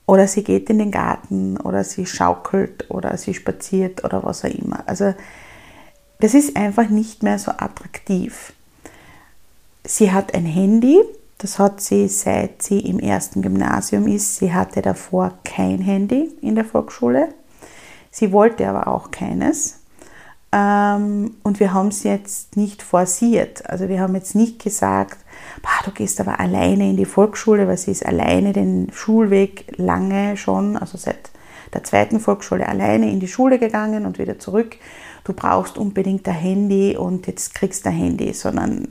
oder 0.05 0.27
sie 0.27 0.43
geht 0.43 0.69
in 0.69 0.79
den 0.79 0.91
Garten 0.91 1.55
oder 1.57 1.85
sie 1.85 2.05
schaukelt 2.05 2.91
oder 2.91 3.15
sie 3.17 3.33
spaziert 3.33 4.03
oder 4.03 4.23
was 4.23 4.43
auch 4.43 4.49
immer. 4.49 4.83
Also 4.85 5.13
das 6.19 6.33
ist 6.33 6.57
einfach 6.57 6.89
nicht 6.89 7.23
mehr 7.23 7.39
so 7.39 7.51
attraktiv. 7.51 8.53
Sie 9.83 10.11
hat 10.11 10.33
ein 10.35 10.45
Handy, 10.45 11.01
das 11.37 11.57
hat 11.57 11.81
sie 11.81 12.07
seit 12.07 12.61
sie 12.61 12.79
im 12.79 12.99
ersten 12.99 13.41
Gymnasium 13.41 14.07
ist. 14.07 14.35
Sie 14.35 14.53
hatte 14.53 14.81
davor 14.81 15.33
kein 15.43 15.79
Handy 15.79 16.29
in 16.41 16.55
der 16.55 16.65
Volksschule. 16.65 17.29
Sie 18.11 18.31
wollte 18.31 18.67
aber 18.67 18.87
auch 18.87 19.09
keines. 19.09 19.79
Ähm, 20.51 21.35
und 21.43 21.59
wir 21.59 21.73
haben 21.73 21.87
es 21.87 22.03
jetzt 22.03 22.57
nicht 22.57 22.83
forciert. 22.83 23.67
Also 23.67 23.89
wir 23.89 24.01
haben 24.01 24.13
jetzt 24.15 24.35
nicht 24.35 24.61
gesagt, 24.61 25.17
du 25.85 25.91
gehst 25.91 26.19
aber 26.19 26.39
alleine 26.39 26.89
in 26.89 26.97
die 26.97 27.05
Volksschule, 27.05 27.67
weil 27.67 27.77
sie 27.77 27.91
ist 27.91 28.05
alleine 28.05 28.53
den 28.53 28.91
Schulweg 28.91 29.65
lange 29.77 30.37
schon, 30.37 30.77
also 30.77 30.97
seit 30.97 31.31
der 31.73 31.83
zweiten 31.83 32.19
Volksschule 32.19 32.67
alleine 32.67 33.09
in 33.09 33.19
die 33.19 33.27
Schule 33.27 33.57
gegangen 33.57 34.05
und 34.05 34.19
wieder 34.19 34.37
zurück. 34.37 34.75
Du 35.23 35.33
brauchst 35.33 35.77
unbedingt 35.77 36.27
ein 36.27 36.35
Handy 36.35 36.97
und 36.97 37.27
jetzt 37.27 37.55
kriegst 37.55 37.85
du 37.85 37.89
ein 37.89 37.95
Handy, 37.95 38.33
sondern 38.33 38.89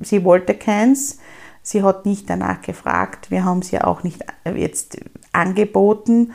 sie 0.00 0.24
wollte 0.24 0.54
keins. 0.54 1.18
Sie 1.62 1.82
hat 1.82 2.04
nicht 2.04 2.28
danach 2.28 2.60
gefragt. 2.62 3.30
Wir 3.30 3.44
haben 3.44 3.62
sie 3.62 3.80
auch 3.80 4.02
nicht 4.02 4.22
jetzt 4.44 4.98
angeboten. 5.32 6.32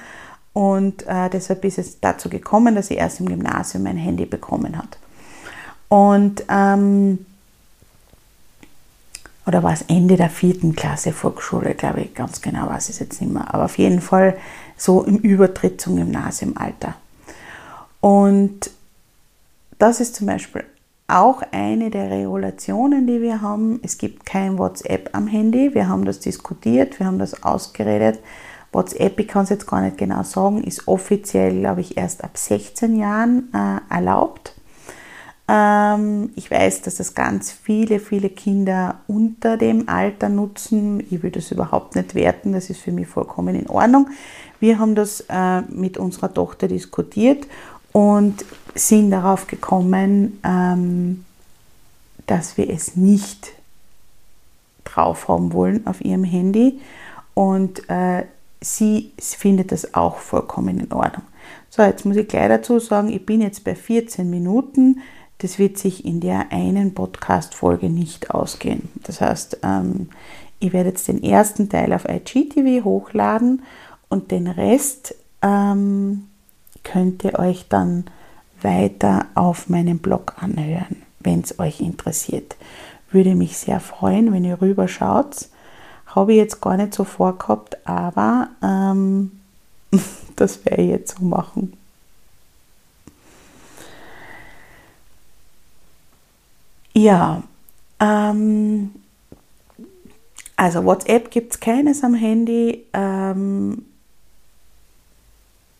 Und 0.54 1.06
äh, 1.08 1.30
deshalb 1.30 1.64
ist 1.66 1.78
es 1.78 2.00
dazu 2.00 2.30
gekommen, 2.30 2.76
dass 2.76 2.88
sie 2.88 2.96
erst 2.96 3.20
im 3.20 3.28
Gymnasium 3.28 3.86
ein 3.86 3.98
Handy 3.98 4.26
bekommen 4.26 4.78
hat. 4.78 4.98
Und, 5.88 6.44
ähm, 6.50 7.26
oder 9.46 9.64
war 9.64 9.74
es 9.74 9.84
Ende 9.84 10.18
der 10.18 10.30
vierten 10.30 10.76
Klasse 10.76 11.12
Volksschule, 11.12 11.74
glaube 11.76 12.02
ich, 12.02 12.14
ganz 12.14 12.42
genau 12.42 12.68
weiß 12.68 12.90
ich 12.90 12.96
es 12.96 13.00
jetzt 13.00 13.22
nicht 13.22 13.32
mehr. 13.32 13.54
Aber 13.54 13.66
auf 13.66 13.78
jeden 13.78 14.02
Fall 14.02 14.38
so 14.78 15.04
im 15.04 15.18
Übertritt 15.18 15.80
zum 15.80 15.96
Gymnasiumalter. 15.96 16.96
Und 18.02 18.72
das 19.78 20.00
ist 20.00 20.16
zum 20.16 20.28
Beispiel 20.28 20.66
auch 21.10 21.42
eine 21.52 21.90
der 21.90 22.10
Regulationen, 22.10 23.08
die 23.08 23.22
wir 23.22 23.42
haben. 23.42 23.80
Es 23.84 23.98
gibt 23.98 24.26
kein 24.26 24.58
WhatsApp 24.58 25.10
am 25.14 25.28
Handy. 25.28 25.74
Wir 25.74 25.88
haben 25.88 26.06
das 26.06 26.20
diskutiert, 26.20 27.00
wir 27.00 27.08
haben 27.08 27.20
das 27.20 27.44
ausgeredet. 27.44 28.20
WhatsApp, 28.72 29.20
ich 29.20 29.28
kann 29.28 29.44
es 29.44 29.50
jetzt 29.50 29.68
gar 29.68 29.82
nicht 29.82 29.98
genau 29.98 30.24
sagen, 30.24 30.64
ist 30.64 30.88
offiziell, 30.88 31.60
glaube 31.60 31.82
ich, 31.82 31.98
erst 31.98 32.24
ab 32.24 32.38
16 32.38 32.98
Jahren 32.98 33.50
äh, 33.54 33.94
erlaubt. 33.94 34.54
Ähm, 35.48 36.30
ich 36.36 36.52
weiß, 36.52 36.84
dass 36.84 36.98
das 36.98 37.16
ganz 37.16 37.52
viele, 37.52 38.00
viele 38.00 38.30
Kinder 38.30 39.00
unter 39.08 39.58
dem 39.58 39.90
Alter 39.90 40.30
nutzen. 40.30 41.04
Ich 41.10 41.24
will 41.24 41.32
das 41.32 41.52
überhaupt 41.52 41.96
nicht 41.96 42.14
werten, 42.14 42.54
das 42.54 42.70
ist 42.70 42.82
für 42.82 42.92
mich 42.92 43.08
vollkommen 43.08 43.56
in 43.56 43.68
Ordnung. 43.68 44.10
Wir 44.60 44.78
haben 44.78 44.94
das 44.94 45.26
äh, 45.30 45.62
mit 45.62 45.98
unserer 45.98 46.32
Tochter 46.32 46.68
diskutiert 46.68 47.48
und 47.92 48.46
sind 48.76 49.12
darauf 49.12 49.48
gekommen, 49.48 50.40
ähm, 50.44 51.26
dass 52.28 52.58
wir 52.58 52.70
es 52.70 52.96
nicht 52.96 53.52
drauf 54.84 55.28
haben 55.28 55.54
wollen 55.54 55.86
auf 55.88 56.02
ihrem 56.02 56.24
Handy 56.24 56.80
und 57.34 57.90
äh, 57.90 58.26
sie 58.62 59.12
findet 59.18 59.72
das 59.72 59.94
auch 59.94 60.18
vollkommen 60.18 60.80
in 60.80 60.92
Ordnung. 60.92 61.24
So, 61.70 61.84
jetzt 61.84 62.06
muss 62.06 62.18
ich 62.18 62.28
gleich 62.28 62.48
dazu 62.48 62.80
sagen, 62.80 63.10
ich 63.10 63.26
bin 63.26 63.42
jetzt 63.42 63.64
bei 63.64 63.76
14 63.76 64.30
Minuten. 64.30 65.02
Das 65.38 65.60
wird 65.60 65.78
sich 65.78 66.04
in 66.04 66.20
der 66.20 66.52
einen 66.52 66.94
Podcast-Folge 66.94 67.90
nicht 67.90 68.32
ausgehen. 68.32 68.90
Das 69.04 69.22
heißt, 69.22 69.60
ähm, 69.64 70.10
ich 70.60 70.74
werde 70.74 70.90
jetzt 70.90 71.08
den 71.08 71.24
ersten 71.24 71.70
Teil 71.70 71.94
auf 71.94 72.06
IGTV 72.10 72.84
hochladen 72.84 73.62
und 74.10 74.32
den 74.32 74.48
Rest 74.48 75.16
ähm, 75.42 76.29
könnt 76.92 77.24
ihr 77.24 77.38
euch 77.38 77.68
dann 77.70 78.06
weiter 78.62 79.28
auf 79.36 79.70
meinem 79.70 80.00
Blog 80.00 80.34
anhören, 80.42 81.04
wenn 81.20 81.42
es 81.42 81.60
euch 81.60 81.82
interessiert. 81.82 82.56
Würde 83.12 83.36
mich 83.36 83.58
sehr 83.58 83.80
freuen, 83.80 84.34
wenn 84.34 84.44
ihr 84.44 84.62
rüberschaut. 84.62 85.50
Habe 86.08 86.34
ich 86.34 86.40
jetzt 86.40 86.62
gar 86.62 86.78
nicht 86.78 86.94
so 86.94 87.04
vorgehabt, 87.04 87.78
aber 87.88 88.50
ähm, 88.64 89.32
das 90.36 90.66
werde 90.66 90.82
ich 90.82 90.90
jetzt 90.90 91.18
so 91.18 91.24
machen. 91.24 91.74
Ja, 96.94 97.44
ähm, 98.00 98.92
also 100.56 100.84
WhatsApp 100.84 101.32
gibt 101.32 101.54
es 101.54 101.60
keines 101.60 102.04
am 102.04 102.16
Handy. 102.16 102.86
Ähm, 102.94 103.86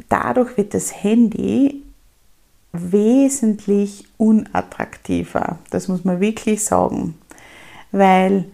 dadurch 0.10 0.58
wird 0.58 0.74
das 0.74 1.04
Handy 1.04 1.84
wesentlich 2.72 4.06
unattraktiver. 4.18 5.58
Das 5.72 5.88
muss 5.88 6.04
man 6.04 6.20
wirklich 6.20 6.64
sagen, 6.64 7.16
weil 7.92 8.46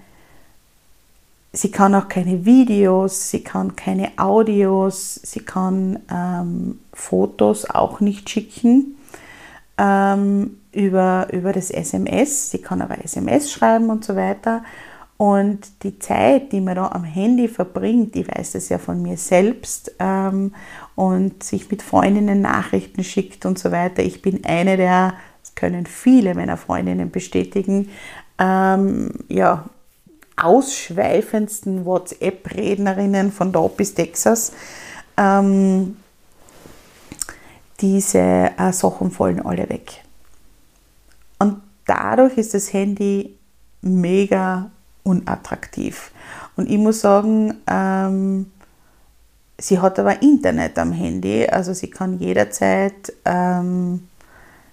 sie 1.52 1.72
kann 1.72 1.96
auch 1.96 2.08
keine 2.08 2.46
Videos, 2.46 3.30
sie 3.30 3.44
kann 3.44 3.76
keine 3.76 4.12
Audios, 4.18 5.16
sie 5.16 5.42
kann 5.42 6.00
ähm, 6.12 6.80
Fotos 6.94 7.70
auch 7.70 8.00
nicht 8.00 8.30
schicken 8.30 8.98
ähm, 9.78 10.58
über, 10.72 11.28
über 11.32 11.54
das 11.54 11.72
SMS. 11.72 12.52
Sie 12.52 12.60
kann 12.60 12.82
aber 12.82 13.04
SMS 13.04 13.52
schreiben 13.52 13.90
und 13.90 14.06
so 14.06 14.16
weiter. 14.16 14.64
Und 15.18 15.84
die 15.84 15.98
Zeit, 15.98 16.52
die 16.52 16.60
man 16.60 16.76
da 16.76 16.90
am 16.90 17.06
Handy 17.06 17.48
verbringt, 17.48 18.16
ich 18.18 18.28
weiß 18.28 18.52
das 18.54 18.68
ja 18.68 18.78
von 18.78 19.02
mir 19.02 19.16
selbst, 19.16 19.94
ähm, 20.00 20.54
und 20.96 21.42
sich 21.42 21.72
mit 21.72 21.82
Freundinnen 21.82 22.42
Nachrichten 22.42 23.04
schickt 23.04 23.46
und 23.46 23.58
so 23.58 23.72
weiter. 23.72 24.04
Ich 24.04 24.22
bin 24.22 24.44
eine 24.44 24.76
der, 24.76 25.14
das 25.42 25.56
können 25.56 25.86
viele 25.86 26.36
meiner 26.36 26.58
Freundinnen 26.58 27.12
bestätigen, 27.12 27.90
ähm, 28.40 29.12
ja, 29.30 29.66
ausschweifendsten 30.38 31.86
WhatsApp-Rednerinnen 31.86 33.32
von 33.32 33.54
da 33.54 33.68
bis 33.68 33.94
Texas. 33.94 34.52
Ähm, 35.16 35.96
diese 37.80 38.20
äh, 38.58 38.74
Sachen 38.74 39.12
fallen 39.12 39.46
alle 39.46 39.70
weg. 39.70 40.04
Und 41.40 41.62
dadurch 41.86 42.38
ist 42.38 42.54
das 42.54 42.74
Handy 42.74 43.38
mega 43.82 44.72
unattraktiv. 45.06 46.12
Und 46.58 46.70
ich 46.70 46.78
muss 46.78 47.02
sagen, 47.02 47.54
ähm, 47.68 48.52
sie 49.58 49.80
hat 49.80 50.00
aber 50.00 50.22
Internet 50.22 50.78
am 50.78 50.92
Handy, 50.92 51.48
also 51.48 51.74
sie 51.74 51.90
kann 51.90 52.20
jederzeit, 52.20 53.14
ähm, 53.24 54.08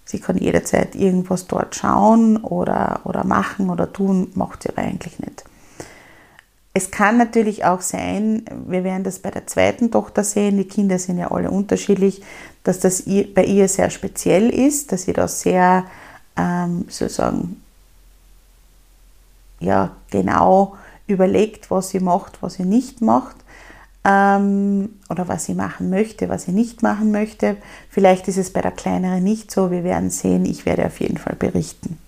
sie 0.04 0.18
kann 0.18 0.36
jederzeit 0.38 0.94
irgendwas 0.94 1.46
dort 1.46 1.76
schauen 1.76 2.38
oder, 2.38 3.00
oder 3.04 3.24
machen 3.24 3.70
oder 3.70 3.92
tun, 3.92 4.32
macht 4.34 4.62
sie 4.62 4.70
aber 4.70 4.82
eigentlich 4.82 5.18
nicht. 5.20 5.44
Es 6.74 6.90
kann 6.90 7.18
natürlich 7.18 7.66
auch 7.66 7.82
sein, 7.82 8.46
wir 8.66 8.82
werden 8.82 9.04
das 9.04 9.18
bei 9.18 9.30
der 9.30 9.46
zweiten 9.46 9.90
Tochter 9.90 10.24
sehen, 10.24 10.56
die 10.56 10.64
Kinder 10.64 10.98
sind 10.98 11.18
ja 11.18 11.30
alle 11.30 11.50
unterschiedlich, 11.50 12.22
dass 12.64 12.80
das 12.80 13.02
bei 13.02 13.44
ihr 13.44 13.68
sehr 13.68 13.90
speziell 13.90 14.48
ist, 14.48 14.90
dass 14.90 15.02
sie 15.02 15.12
da 15.12 15.28
sehr 15.28 15.84
ähm, 16.36 16.86
sozusagen 16.88 17.61
ja, 19.62 19.92
genau 20.10 20.76
überlegt, 21.06 21.70
was 21.70 21.90
sie 21.90 22.00
macht, 22.00 22.42
was 22.42 22.54
sie 22.54 22.64
nicht 22.64 23.00
macht 23.00 23.36
ähm, 24.04 24.98
oder 25.08 25.28
was 25.28 25.44
sie 25.44 25.54
machen 25.54 25.90
möchte, 25.90 26.28
was 26.28 26.44
sie 26.44 26.52
nicht 26.52 26.82
machen 26.82 27.10
möchte. 27.12 27.56
Vielleicht 27.90 28.28
ist 28.28 28.38
es 28.38 28.52
bei 28.52 28.60
der 28.60 28.70
kleineren 28.72 29.22
nicht 29.22 29.50
so, 29.50 29.70
wir 29.70 29.84
werden 29.84 30.10
sehen, 30.10 30.44
ich 30.44 30.66
werde 30.66 30.86
auf 30.86 31.00
jeden 31.00 31.18
Fall 31.18 31.36
berichten. 31.36 31.98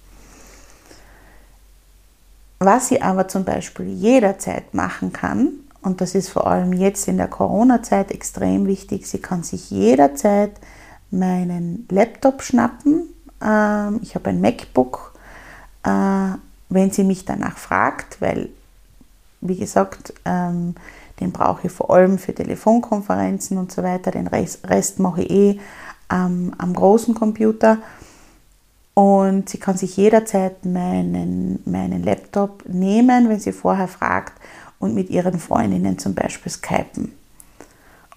Was 2.59 2.89
sie 2.89 3.03
aber 3.03 3.29
zum 3.29 3.45
Beispiel 3.45 3.87
jederzeit 3.87 4.75
machen 4.75 5.13
kann, 5.13 5.53
und 5.83 6.01
das 6.01 6.15
ist 6.15 6.31
vor 6.31 6.47
allem 6.47 6.73
jetzt 6.73 7.09
in 7.09 7.19
der 7.19 7.29
Corona-Zeit 7.29 8.11
extrem 8.11 8.67
wichtig, 8.67 9.07
sie 9.07 9.19
kann 9.19 9.43
sich 9.43 9.71
jederzeit 9.71 10.53
meinen 11.11 11.87
Laptop 11.91 12.43
schnappen. 12.43 13.09
Ähm, 13.43 14.01
ich 14.03 14.15
habe 14.15 14.31
ein 14.31 14.41
MacBook. 14.41 15.13
Wenn 16.69 16.91
sie 16.91 17.05
mich 17.05 17.25
danach 17.25 17.57
fragt, 17.57 18.21
weil, 18.21 18.49
wie 19.41 19.57
gesagt, 19.57 20.15
ähm, 20.25 20.75
den 21.21 21.33
brauche 21.33 21.67
ich 21.67 21.73
vor 21.73 21.91
allem 21.91 22.19
für 22.19 22.35
Telefonkonferenzen 22.35 23.59
und 23.59 23.71
so 23.71 23.83
weiter, 23.83 24.11
den 24.11 24.27
Rest, 24.27 24.69
Rest 24.69 24.99
mache 24.99 25.23
ich 25.23 25.31
eh 25.31 25.61
ähm, 26.11 26.53
am 26.59 26.75
großen 26.75 27.15
Computer. 27.15 27.79
Und 28.95 29.49
sie 29.49 29.59
kann 29.59 29.77
sich 29.77 29.97
jederzeit 29.97 30.65
meinen, 30.65 31.61
meinen 31.65 32.03
Laptop 32.03 32.65
nehmen, 32.69 33.29
wenn 33.29 33.41
sie 33.41 33.53
vorher 33.53 33.89
fragt, 33.89 34.35
und 34.79 34.95
mit 34.95 35.09
ihren 35.11 35.39
Freundinnen 35.39 35.99
zum 35.99 36.15
Beispiel 36.15 36.53
skypen. 36.53 37.13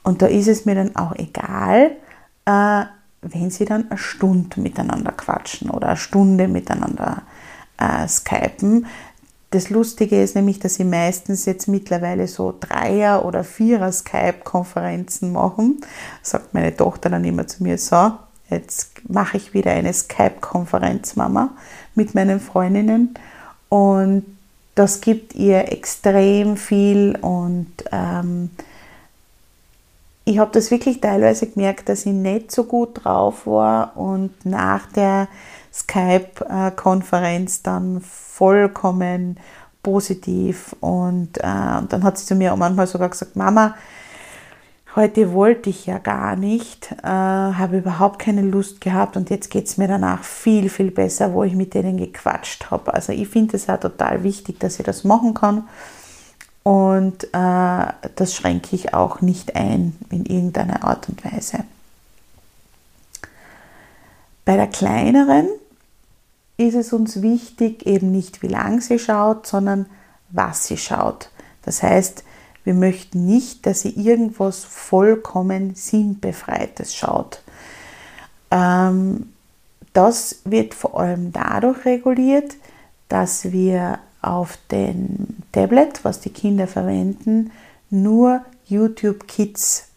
Und 0.04 0.22
da 0.22 0.28
ist 0.28 0.48
es 0.48 0.66
mir 0.66 0.76
dann 0.76 0.96
auch 0.96 1.16
egal, 1.16 1.92
äh, 2.46 2.86
wenn 3.22 3.50
sie 3.50 3.66
dann 3.66 3.90
eine 3.90 3.98
Stunde 3.98 4.60
miteinander 4.60 5.12
quatschen 5.12 5.70
oder 5.70 5.90
eine 5.90 5.98
Stunde 5.98 6.48
miteinander 6.48 7.22
äh, 7.22 7.47
skypen. 8.08 8.86
Das 9.52 9.70
Lustige 9.70 10.22
ist 10.22 10.36
nämlich, 10.36 10.60
dass 10.60 10.76
sie 10.76 10.84
meistens 10.84 11.46
jetzt 11.46 11.68
mittlerweile 11.68 12.28
so 12.28 12.54
Dreier- 12.60 13.24
oder 13.24 13.44
Vierer-Skype-Konferenzen 13.44 15.32
machen. 15.32 15.80
Sagt 16.22 16.54
meine 16.54 16.76
Tochter 16.76 17.10
dann 17.10 17.24
immer 17.24 17.48
zu 17.48 17.64
mir 17.64 17.78
so, 17.78 18.12
jetzt 18.50 18.92
mache 19.08 19.38
ich 19.38 19.54
wieder 19.54 19.72
eine 19.72 19.94
Skype-Konferenz, 19.94 21.16
Mama, 21.16 21.52
mit 21.96 22.14
meinen 22.14 22.42
Freundinnen. 22.42 23.14
Und 23.70 24.26
das 24.76 25.02
gibt 25.02 25.34
ihr 25.34 25.72
extrem 25.72 26.56
viel 26.56 27.18
und 27.22 27.72
ähm, 27.92 28.52
ich 30.24 30.40
habe 30.40 30.52
das 30.52 30.72
wirklich 30.72 31.00
teilweise 31.00 31.48
gemerkt, 31.48 31.88
dass 31.90 32.02
sie 32.02 32.12
nicht 32.12 32.52
so 32.52 32.66
gut 32.66 33.04
drauf 33.06 33.48
war 33.48 33.96
und 33.96 34.46
nach 34.46 34.86
der 34.92 35.30
Skype-Konferenz 35.78 37.62
dann 37.64 38.02
vollkommen 38.02 39.38
positiv. 39.84 40.76
Und, 40.80 41.38
äh, 41.38 41.42
dann 41.44 42.04
hat 42.04 42.18
sie 42.18 42.26
zu 42.26 42.36
mir 42.36 42.56
manchmal 42.56 42.88
sogar 42.88 43.10
gesagt, 43.10 43.36
Mama, 43.36 43.76
heute 44.96 45.32
wollte 45.32 45.70
ich 45.70 45.86
ja 45.86 46.00
gar 46.00 46.36
nicht, 46.36 46.92
äh, 47.04 47.08
habe 47.08 47.78
überhaupt 47.78 48.20
keine 48.20 48.42
Lust 48.42 48.82
gehabt 48.82 49.16
und 49.16 49.30
jetzt 49.30 49.50
geht 49.50 49.68
es 49.68 49.78
mir 49.78 49.88
danach 49.88 50.24
viel, 50.24 50.70
viel 50.70 50.92
besser, 50.92 51.34
wo 51.34 51.44
ich 51.44 51.54
mit 51.54 51.74
denen 51.74 51.98
gequatscht 51.98 52.72
habe. 52.72 52.94
Also 52.94 53.14
ich 53.14 53.28
finde 53.28 53.56
es 53.56 53.68
ja 53.68 53.78
total 53.78 54.24
wichtig, 54.24 54.60
dass 54.60 54.80
ich 54.80 54.86
das 54.86 55.04
machen 55.04 55.34
kann. 55.34 55.68
Und 56.64 57.24
äh, 57.34 57.86
das 58.16 58.36
schränke 58.36 58.76
ich 58.76 58.94
auch 58.94 59.22
nicht 59.22 59.56
ein 59.56 59.96
in 60.10 60.26
irgendeiner 60.26 60.84
Art 60.84 61.08
und 61.08 61.24
Weise. 61.24 61.60
Bei 64.44 64.58
der 64.58 64.68
kleineren 64.68 65.48
ist 66.58 66.76
es 66.76 66.92
uns 66.92 67.22
wichtig, 67.22 67.86
eben 67.86 68.12
nicht 68.12 68.42
wie 68.42 68.48
lang 68.48 68.82
sie 68.82 69.00
schaut, 69.00 69.46
sondern 69.46 69.86
was 70.30 70.68
sie 70.68 70.78
schaut. 70.78 71.30
Das 71.62 71.84
heißt, 71.84 72.24
wir 72.64 72.74
möchten 72.74 73.26
nicht, 73.26 73.66
dass 73.66 73.82
sie 73.82 73.92
irgendwas 73.92 74.64
vollkommen 74.64 75.76
sinnbefreites 75.76 76.96
schaut. 76.96 77.42
Ähm, 78.52 79.32
das 79.94 80.42
wird 80.44 80.74
vor 80.74 81.00
allem 81.00 81.32
dadurch 81.32 81.86
reguliert, 81.86 82.56
dass 83.10 83.52
wir 83.52 84.00
auf 84.22 84.58
dem 84.72 85.38
Tablet, 85.52 86.04
was 86.04 86.20
die 86.20 86.30
Kinder 86.30 86.68
verwenden, 86.68 87.52
nur 87.90 88.42
YouTube 88.66 89.28
Kids 89.28 89.88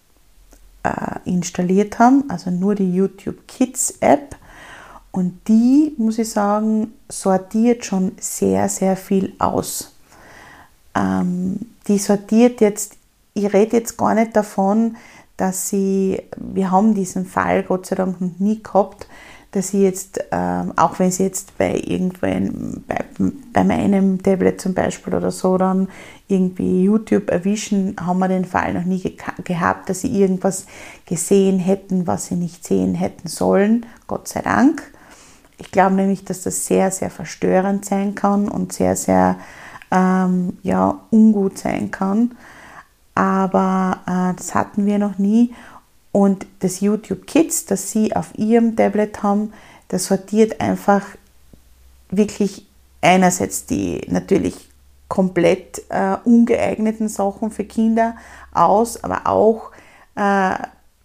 äh, 0.82 1.18
installiert 1.24 1.98
haben, 1.98 2.24
also 2.28 2.50
nur 2.50 2.74
die 2.74 2.94
YouTube 2.94 3.48
Kids 3.48 3.94
App 4.00 4.36
und 5.12 5.48
die, 5.48 5.94
muss 5.98 6.18
ich 6.18 6.30
sagen, 6.30 6.92
sortiert 7.08 7.84
schon 7.84 8.12
sehr, 8.20 8.68
sehr 8.68 8.96
viel 8.96 9.34
aus. 9.38 9.92
Ähm, 10.94 11.58
die 11.88 11.98
sortiert 11.98 12.60
jetzt, 12.60 12.96
ich 13.34 13.52
rede 13.52 13.76
jetzt 13.76 13.96
gar 13.96 14.14
nicht 14.14 14.36
davon, 14.36 14.96
dass 15.36 15.68
sie, 15.68 16.22
wir 16.36 16.70
haben 16.70 16.94
diesen 16.94 17.24
Fall 17.24 17.62
Gott 17.62 17.86
sei 17.86 17.96
Dank 17.96 18.20
noch 18.20 18.38
nie 18.38 18.62
gehabt, 18.62 19.06
dass 19.52 19.68
sie 19.68 19.82
jetzt, 19.82 20.20
ähm, 20.30 20.72
auch 20.76 20.98
wenn 21.00 21.10
sie 21.10 21.24
jetzt 21.24 21.58
bei 21.58 21.74
irgendwann, 21.76 22.84
bei, 22.86 23.04
bei 23.52 23.64
meinem 23.64 24.22
Tablet 24.22 24.60
zum 24.60 24.74
Beispiel 24.74 25.14
oder 25.14 25.32
so 25.32 25.58
dann 25.58 25.88
irgendwie 26.28 26.84
YouTube 26.84 27.30
erwischen, 27.30 27.96
haben 28.00 28.20
wir 28.20 28.28
den 28.28 28.44
Fall 28.44 28.74
noch 28.74 28.84
nie 28.84 29.00
ge 29.00 29.16
gehabt, 29.42 29.88
dass 29.88 30.02
sie 30.02 30.20
irgendwas 30.20 30.66
gesehen 31.06 31.58
hätten, 31.58 32.06
was 32.06 32.26
sie 32.26 32.36
nicht 32.36 32.64
sehen 32.64 32.94
hätten 32.94 33.26
sollen. 33.26 33.86
Gott 34.06 34.28
sei 34.28 34.42
Dank. 34.42 34.89
Ich 35.60 35.70
glaube 35.70 35.94
nämlich, 35.94 36.24
dass 36.24 36.42
das 36.42 36.66
sehr, 36.66 36.90
sehr 36.90 37.10
verstörend 37.10 37.84
sein 37.84 38.14
kann 38.14 38.48
und 38.48 38.72
sehr, 38.72 38.96
sehr 38.96 39.36
ähm, 39.90 40.56
ja, 40.62 41.00
ungut 41.10 41.58
sein 41.58 41.90
kann. 41.90 42.36
Aber 43.14 43.98
äh, 44.06 44.34
das 44.36 44.54
hatten 44.54 44.86
wir 44.86 44.98
noch 44.98 45.18
nie. 45.18 45.54
Und 46.12 46.46
das 46.60 46.80
YouTube 46.80 47.26
Kids, 47.26 47.66
das 47.66 47.90
Sie 47.90 48.16
auf 48.16 48.36
Ihrem 48.36 48.74
Tablet 48.74 49.22
haben, 49.22 49.52
das 49.88 50.06
sortiert 50.06 50.60
einfach 50.60 51.02
wirklich 52.10 52.66
einerseits 53.02 53.66
die 53.66 54.00
natürlich 54.08 54.70
komplett 55.08 55.82
äh, 55.90 56.16
ungeeigneten 56.24 57.08
Sachen 57.08 57.50
für 57.50 57.64
Kinder 57.64 58.16
aus, 58.52 59.02
aber 59.04 59.26
auch 59.26 59.72
äh, 60.14 60.54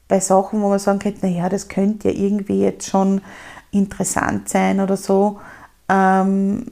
bei 0.08 0.20
Sachen, 0.20 0.62
wo 0.62 0.70
man 0.70 0.80
sagen 0.80 1.00
könnte, 1.00 1.26
naja, 1.26 1.50
das 1.50 1.68
könnte 1.68 2.10
ja 2.10 2.20
irgendwie 2.20 2.62
jetzt 2.62 2.88
schon 2.90 3.22
interessant 3.76 4.50
sein 4.50 4.80
oder 4.80 4.98
so. 4.98 5.40
Ähm, 5.90 6.72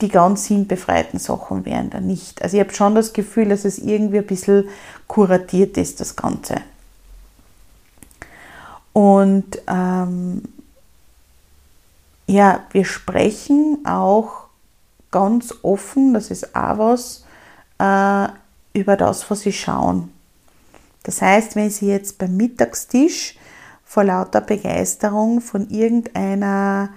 die 0.00 0.08
ganz 0.08 0.46
sinnbefreiten 0.46 1.18
Sachen 1.18 1.64
wären 1.64 1.90
da 1.90 2.00
nicht. 2.00 2.42
Also 2.42 2.56
ich 2.56 2.62
habe 2.62 2.74
schon 2.74 2.94
das 2.94 3.12
Gefühl, 3.12 3.48
dass 3.48 3.64
es 3.64 3.78
irgendwie 3.78 4.18
ein 4.18 4.26
bisschen 4.26 4.68
kuratiert 5.06 5.76
ist, 5.76 6.00
das 6.00 6.16
Ganze. 6.16 6.56
Und 8.92 9.62
ähm, 9.68 10.42
ja, 12.26 12.60
wir 12.72 12.84
sprechen 12.84 13.78
auch 13.86 14.46
ganz 15.10 15.54
offen, 15.62 16.14
das 16.14 16.30
ist 16.30 16.54
auch 16.54 16.78
was, 16.78 17.24
äh, 17.78 18.28
über 18.78 18.96
das, 18.96 19.30
was 19.30 19.40
sie 19.40 19.52
schauen. 19.52 20.10
Das 21.04 21.20
heißt, 21.20 21.56
wenn 21.56 21.70
Sie 21.70 21.88
jetzt 21.88 22.18
beim 22.18 22.36
Mittagstisch 22.36 23.36
vor 23.92 24.04
lauter 24.04 24.40
Begeisterung 24.40 25.42
von 25.42 25.68
irgendeiner 25.68 26.88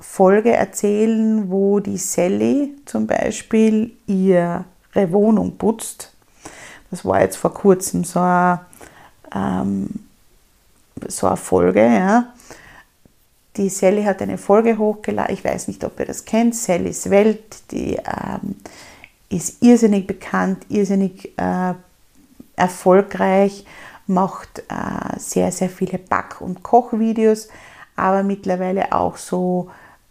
Folge 0.00 0.52
erzählen, 0.52 1.48
wo 1.48 1.78
die 1.78 1.96
Sally 1.96 2.74
zum 2.86 3.06
Beispiel 3.06 3.92
ihre 4.08 4.64
Wohnung 4.94 5.56
putzt. 5.56 6.12
Das 6.90 7.04
war 7.04 7.20
jetzt 7.20 7.36
vor 7.36 7.54
kurzem 7.54 8.02
so 8.02 8.18
eine, 8.18 8.62
ähm, 9.32 9.90
so 11.06 11.28
eine 11.28 11.36
Folge. 11.36 11.86
Ja. 11.86 12.32
Die 13.56 13.68
Sally 13.68 14.02
hat 14.02 14.20
eine 14.20 14.38
Folge 14.38 14.76
hochgeladen, 14.76 15.32
ich 15.32 15.44
weiß 15.44 15.68
nicht, 15.68 15.84
ob 15.84 16.00
ihr 16.00 16.06
das 16.06 16.24
kennt, 16.24 16.56
Sallys 16.56 17.10
Welt, 17.10 17.70
die 17.70 17.94
ähm, 17.94 18.56
ist 19.28 19.62
irrsinnig 19.62 20.04
bekannt, 20.08 20.66
irrsinnig 20.68 21.32
äh, 21.38 21.74
erfolgreich, 22.56 23.64
macht 24.08 24.60
äh, 24.68 25.18
sehr, 25.18 25.52
sehr 25.52 25.68
viele 25.68 25.98
Back- 25.98 26.40
und 26.40 26.62
Kochvideos, 26.62 27.48
aber 27.96 28.22
mittlerweile 28.22 28.92
auch 28.92 29.16
so 29.16 29.70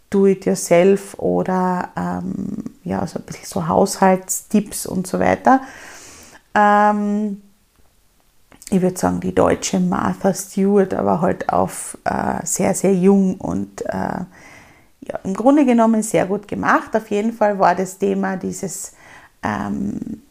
Do-it-yourself 0.09 1.15
oder 1.15 1.89
ähm, 1.97 2.63
ja, 2.83 3.05
so 3.07 3.19
ein 3.19 3.25
bisschen 3.25 3.45
so 3.45 3.67
Haushaltstipps 3.67 4.85
und 4.85 5.05
so 5.05 5.19
weiter. 5.19 5.61
Ähm, 6.55 7.41
ich 8.69 8.81
würde 8.81 8.97
sagen, 8.97 9.19
die 9.19 9.33
deutsche 9.33 9.79
Martha 9.79 10.33
Stewart, 10.33 10.93
aber 10.93 11.21
halt 11.21 11.49
auf 11.49 11.97
äh, 12.03 12.45
sehr, 12.45 12.73
sehr 12.73 12.93
jung 12.93 13.35
und 13.35 13.85
äh, 13.85 14.25
ja, 15.01 15.19
im 15.23 15.33
Grunde 15.33 15.65
genommen 15.65 16.03
sehr 16.03 16.25
gut 16.25 16.47
gemacht. 16.47 16.95
Auf 16.95 17.09
jeden 17.09 17.31
Fall 17.31 17.59
war 17.59 17.75
das 17.75 17.97
Thema 17.97 18.35
dieses, 18.35 18.93
ähm, 19.41 20.21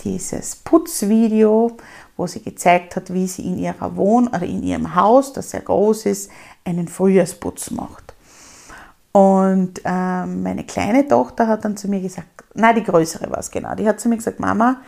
dieses 0.00 0.56
Putzvideo, 0.56 1.76
wo 2.16 2.26
sie 2.26 2.42
gezeigt 2.42 2.96
hat, 2.96 3.12
wie 3.12 3.26
sie 3.26 3.42
in 3.42 3.58
ihrer 3.58 3.96
Wohn- 3.96 4.28
oder 4.28 4.42
in 4.42 4.62
ihrem 4.62 4.94
Haus, 4.94 5.32
das 5.32 5.50
sehr 5.50 5.60
groß 5.60 6.06
ist, 6.06 6.30
einen 6.64 6.88
Frühjahrsputz 6.88 7.70
macht. 7.70 8.14
Und 9.12 9.80
ähm, 9.84 10.42
meine 10.42 10.64
kleine 10.64 11.06
Tochter 11.06 11.46
hat 11.46 11.64
dann 11.64 11.76
zu 11.76 11.88
mir 11.88 12.00
gesagt, 12.00 12.26
nein, 12.54 12.74
die 12.74 12.82
größere 12.82 13.30
war 13.30 13.38
es 13.38 13.50
genau, 13.50 13.74
die 13.74 13.86
hat 13.86 14.00
zu 14.00 14.08
mir 14.08 14.16
gesagt, 14.16 14.40
Mama, 14.40 14.78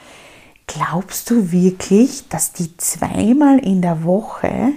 glaubst 0.66 1.30
du 1.30 1.52
wirklich, 1.52 2.28
dass 2.28 2.52
die 2.52 2.76
zweimal 2.76 3.58
in 3.58 3.82
der 3.82 4.04
Woche 4.04 4.72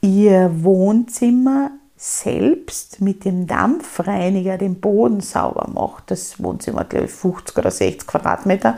ihr 0.00 0.50
Wohnzimmer 0.62 1.72
selbst 1.96 3.00
mit 3.00 3.24
dem 3.24 3.46
Dampfreiniger 3.46 4.56
den 4.56 4.80
Boden 4.80 5.20
sauber 5.20 5.68
macht? 5.72 6.10
Das 6.10 6.42
Wohnzimmer 6.42 6.80
hat, 6.80 6.90
glaube 6.90 7.06
ich, 7.06 7.12
50 7.12 7.58
oder 7.58 7.70
60 7.70 8.06
Quadratmeter. 8.06 8.76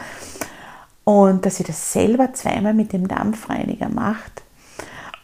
Und 1.08 1.46
dass 1.46 1.56
sie 1.56 1.64
das 1.64 1.92
selber 1.92 2.34
zweimal 2.34 2.74
mit 2.74 2.92
dem 2.92 3.06
Dampfreiniger 3.06 3.88
macht. 3.88 4.42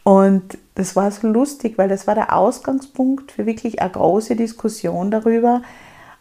Und 0.03 0.57
das 0.75 0.95
war 0.95 1.11
so 1.11 1.27
lustig, 1.27 1.77
weil 1.77 1.89
das 1.89 2.07
war 2.07 2.15
der 2.15 2.33
Ausgangspunkt 2.33 3.33
für 3.33 3.45
wirklich 3.45 3.81
eine 3.81 3.91
große 3.91 4.35
Diskussion 4.35 5.11
darüber, 5.11 5.61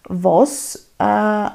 was 0.09 0.89
äh, 0.99 1.49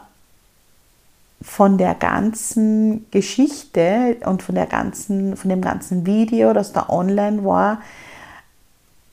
von 1.41 1.77
der 1.77 1.95
ganzen 1.95 3.05
Geschichte 3.11 4.17
und 4.25 4.41
von, 4.41 4.55
der 4.55 4.67
ganzen, 4.67 5.35
von 5.35 5.49
dem 5.49 5.61
ganzen 5.61 6.05
Video, 6.05 6.53
das 6.53 6.73
da 6.73 6.87
online 6.89 7.43
war, 7.43 7.81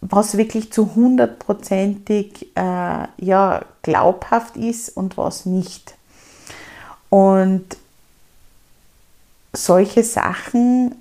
was 0.00 0.37
wirklich 0.37 0.72
zu 0.72 0.94
hundertprozentig 0.94 2.48
äh, 2.54 3.07
ja, 3.18 3.62
glaubhaft 3.83 4.57
ist 4.57 4.96
und 4.96 5.16
was 5.16 5.46
nicht. 5.46 5.94
Und 7.11 7.76
solche 9.56 10.02
Sachen 10.02 10.94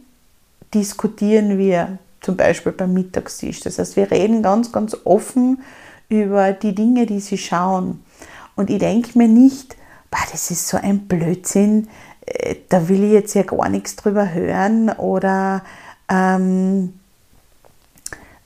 diskutieren 0.74 1.58
wir 1.58 1.98
zum 2.22 2.38
Beispiel 2.38 2.72
beim 2.72 2.94
Mittagstisch. 2.94 3.60
Das 3.62 3.80
heißt, 3.80 3.96
wir 3.96 4.10
reden 4.10 4.42
ganz, 4.42 4.72
ganz 4.72 4.98
offen 5.04 5.62
über 6.10 6.54
die 6.54 6.74
Dinge, 6.74 7.06
die 7.06 7.20
sie 7.20 7.38
schauen. 7.38 8.04
Und 8.56 8.70
ich 8.70 8.80
denke 8.80 9.18
mir 9.18 9.28
nicht, 9.28 9.76
bah, 10.10 10.20
das 10.32 10.52
ist 10.52 10.68
so 10.68 10.78
ein 10.78 11.08
Blödsinn, 11.08 11.90
äh, 12.26 12.56
da 12.70 12.88
will 12.88 13.04
ich 13.04 13.12
jetzt 13.12 13.34
ja 13.34 13.44
gar 13.44 13.70
nichts 13.70 13.96
drüber 13.96 14.34
hören 14.34 14.90
oder 14.90 15.64
ähm, 16.10 16.94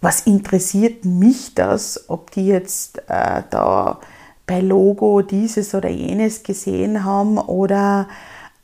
was 0.01 0.21
interessiert 0.21 1.05
mich 1.05 1.55
das, 1.55 2.09
ob 2.09 2.31
die 2.31 2.47
jetzt 2.47 2.99
äh, 3.09 3.43
da 3.49 3.99
bei 4.45 4.61
Logo 4.61 5.21
dieses 5.21 5.75
oder 5.75 5.89
jenes 5.89 6.43
gesehen 6.43 7.03
haben 7.03 7.37
oder 7.37 8.07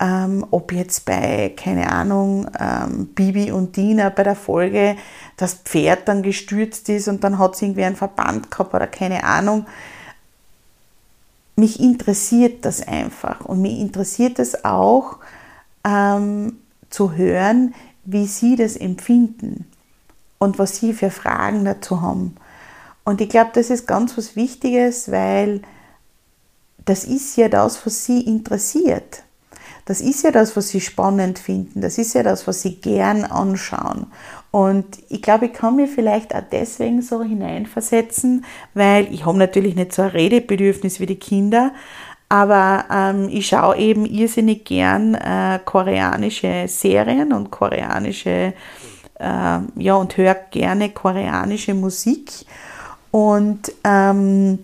ähm, 0.04 0.46
ob 0.52 0.74
jetzt 0.74 1.06
bei, 1.06 1.54
keine 1.56 1.90
Ahnung, 1.90 2.48
ähm, 2.60 3.08
Bibi 3.16 3.52
und 3.52 3.78
Dina 3.78 4.10
bei 4.10 4.24
der 4.24 4.36
Folge 4.36 4.98
das 5.38 5.54
Pferd 5.54 6.10
dann 6.10 6.24
gestürzt 6.24 6.90
ist 6.90 7.08
und 7.08 7.24
dann 7.24 7.40
hat 7.40 7.56
es 7.56 7.62
irgendwie 7.62 7.86
einen 7.86 7.96
Verband 7.96 8.52
gehabt 8.52 8.74
oder 8.74 8.88
keine 8.88 9.24
Ahnung. 9.24 9.66
Mich 11.56 11.80
interessiert 11.80 12.66
das 12.66 12.86
einfach 12.86 13.46
und 13.46 13.62
mich 13.62 13.80
interessiert 13.80 14.40
es 14.40 14.66
auch 14.66 15.20
ähm, 15.86 16.58
zu 16.90 17.14
hören, 17.14 17.74
wie 18.04 18.26
sie 18.26 18.58
das 18.58 18.76
empfinden 18.76 19.66
und 20.38 20.60
was 20.60 20.78
sie 20.78 20.92
für 20.92 21.12
Fragen 21.12 21.64
dazu 21.64 22.02
haben. 22.02 22.36
Und 23.06 23.22
ich 23.22 23.30
glaube, 23.30 23.52
das 23.54 23.70
ist 23.70 23.88
ganz 23.88 24.18
was 24.18 24.36
Wichtiges, 24.36 25.10
weil 25.10 25.62
das 26.84 27.06
ist 27.06 27.38
ja 27.38 27.48
das, 27.48 27.86
was 27.86 28.04
sie 28.04 28.20
interessiert. 28.22 29.24
Das 29.86 30.00
ist 30.00 30.24
ja 30.24 30.32
das, 30.32 30.56
was 30.56 30.70
sie 30.70 30.82
spannend 30.82 31.40
finden. 31.40 31.82
Das 31.82 31.98
ist 31.98 32.14
ja 32.14 32.24
das, 32.24 32.48
was 32.48 32.62
sie 32.62 32.76
gern 32.76 33.26
anschauen. 33.26 34.08
Und 34.52 34.86
ich 35.10 35.22
glaube, 35.22 35.48
ich 35.48 35.54
kann 35.54 35.76
mir 35.76 35.88
vielleicht 35.88 36.34
auch 36.36 36.44
deswegen 36.52 37.02
so 37.02 37.24
hineinversetzen, 37.24 38.46
weil 38.74 39.12
ich 39.12 39.26
habe 39.26 39.38
natürlich 39.38 39.76
nicht 39.76 39.94
so 39.94 40.04
ein 40.04 40.10
Redebedürfnis 40.10 41.00
wie 41.00 41.08
die 41.08 41.20
Kinder, 41.20 41.72
aber 42.30 42.86
ähm, 42.92 43.30
ich 43.30 43.48
schaue 43.48 43.78
eben 43.78 44.06
irrsinnig 44.06 44.66
gern 44.66 45.16
äh, 45.16 45.60
koreanische 45.64 46.66
Serien 46.68 47.34
und 47.34 47.52
koreanische, 47.52 48.54
äh, 49.20 49.60
ja, 49.76 49.96
und 49.96 50.18
höre 50.18 50.36
gerne 50.50 50.90
koreanische 50.90 51.74
Musik. 51.74 52.32
Und 53.12 53.72
ähm, 53.84 54.60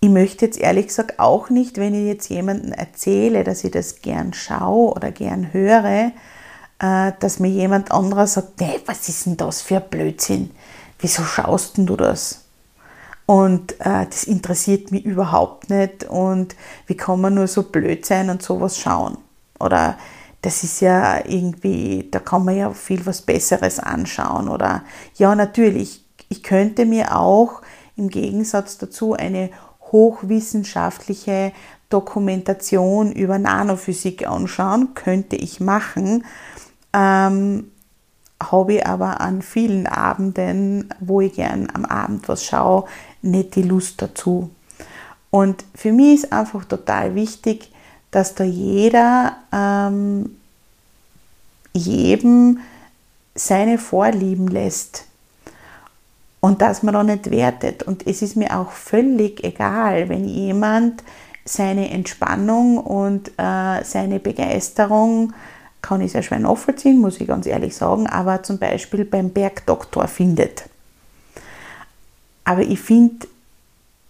ich 0.00 0.08
möchte 0.08 0.46
jetzt 0.46 0.58
ehrlich 0.58 0.88
gesagt 0.88 1.18
auch 1.18 1.50
nicht, 1.50 1.76
wenn 1.76 1.94
ich 1.94 2.06
jetzt 2.06 2.30
jemandem 2.30 2.72
erzähle, 2.72 3.44
dass 3.44 3.64
ich 3.64 3.70
das 3.70 4.00
gern 4.00 4.32
schaue 4.32 4.94
oder 4.94 5.12
gern 5.12 5.52
höre, 5.52 6.12
äh, 6.78 7.12
dass 7.20 7.38
mir 7.38 7.50
jemand 7.50 7.92
anderer 7.92 8.26
sagt, 8.26 8.60
nee, 8.60 8.80
was 8.86 9.08
ist 9.08 9.26
denn 9.26 9.36
das 9.36 9.60
für 9.60 9.76
ein 9.76 9.90
Blödsinn? 9.90 10.50
Wieso 10.98 11.22
schaust 11.22 11.76
denn 11.76 11.86
du 11.86 11.96
das? 11.96 12.46
Und 13.26 13.78
äh, 13.80 14.06
das 14.06 14.24
interessiert 14.24 14.90
mich 14.90 15.04
überhaupt 15.04 15.68
nicht. 15.68 16.04
Und 16.04 16.56
wie 16.86 16.96
kann 16.96 17.20
man 17.20 17.34
nur 17.34 17.46
so 17.46 17.64
blöd 17.64 18.04
sein 18.06 18.30
und 18.30 18.42
sowas 18.42 18.78
schauen? 18.78 19.18
Oder 19.60 19.98
das 20.40 20.64
ist 20.64 20.80
ja 20.80 21.18
irgendwie, 21.26 22.08
da 22.10 22.18
kann 22.18 22.44
man 22.44 22.56
ja 22.56 22.72
viel 22.72 23.04
was 23.04 23.20
Besseres 23.20 23.78
anschauen. 23.78 24.48
Oder 24.48 24.82
ja, 25.16 25.34
natürlich, 25.34 26.04
ich 26.30 26.42
könnte 26.42 26.86
mir 26.86 27.16
auch 27.16 27.60
im 27.96 28.08
Gegensatz 28.08 28.78
dazu 28.78 29.12
eine 29.12 29.50
hochwissenschaftliche 29.92 31.52
Dokumentation 31.88 33.12
über 33.12 33.38
Nanophysik 33.38 34.26
anschauen, 34.26 34.94
könnte 34.94 35.36
ich 35.36 35.60
machen. 35.60 36.24
Ähm, 36.92 37.70
habe 38.42 38.74
ich 38.74 38.86
aber 38.86 39.20
an 39.20 39.42
vielen 39.42 39.86
Abenden, 39.86 40.88
wo 41.00 41.20
ich 41.20 41.34
gern 41.34 41.68
am 41.74 41.84
Abend 41.84 42.28
was 42.28 42.44
schaue, 42.44 42.84
nicht 43.22 43.54
die 43.56 43.62
Lust 43.62 44.00
dazu. 44.00 44.50
Und 45.30 45.64
für 45.74 45.92
mich 45.92 46.22
ist 46.22 46.32
einfach 46.32 46.64
total 46.64 47.14
wichtig, 47.14 47.70
dass 48.10 48.34
da 48.34 48.44
jeder 48.44 49.36
ähm, 49.52 50.36
jedem 51.72 52.60
seine 53.34 53.78
Vorlieben 53.78 54.48
lässt 54.48 55.04
und 56.40 56.62
dass 56.62 56.82
man 56.82 56.94
da 56.94 57.04
nicht 57.04 57.30
wertet. 57.30 57.82
Und 57.82 58.06
es 58.06 58.22
ist 58.22 58.36
mir 58.36 58.58
auch 58.58 58.72
völlig 58.72 59.44
egal, 59.44 60.08
wenn 60.08 60.26
jemand 60.26 61.04
seine 61.44 61.90
Entspannung 61.90 62.78
und 62.78 63.28
äh, 63.38 63.84
seine 63.84 64.20
Begeisterung, 64.20 65.32
kann 65.82 66.02
ich 66.02 66.12
sehr 66.12 66.22
schwer 66.22 66.38
nachvollziehen, 66.38 66.98
muss 67.00 67.20
ich 67.20 67.26
ganz 67.26 67.46
ehrlich 67.46 67.74
sagen, 67.74 68.06
aber 68.06 68.42
zum 68.42 68.58
Beispiel 68.58 69.04
beim 69.04 69.30
Bergdoktor 69.30 70.08
findet. 70.08 70.64
Aber 72.44 72.60
ich 72.60 72.80
finde, 72.80 73.26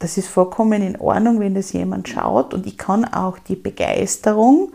das 0.00 0.16
ist 0.16 0.28
vollkommen 0.28 0.82
in 0.82 1.00
Ordnung, 1.00 1.40
wenn 1.40 1.54
das 1.54 1.72
jemand 1.72 2.08
schaut 2.08 2.54
und 2.54 2.66
ich 2.66 2.76
kann 2.76 3.04
auch 3.04 3.38
die 3.38 3.56
Begeisterung 3.56 4.72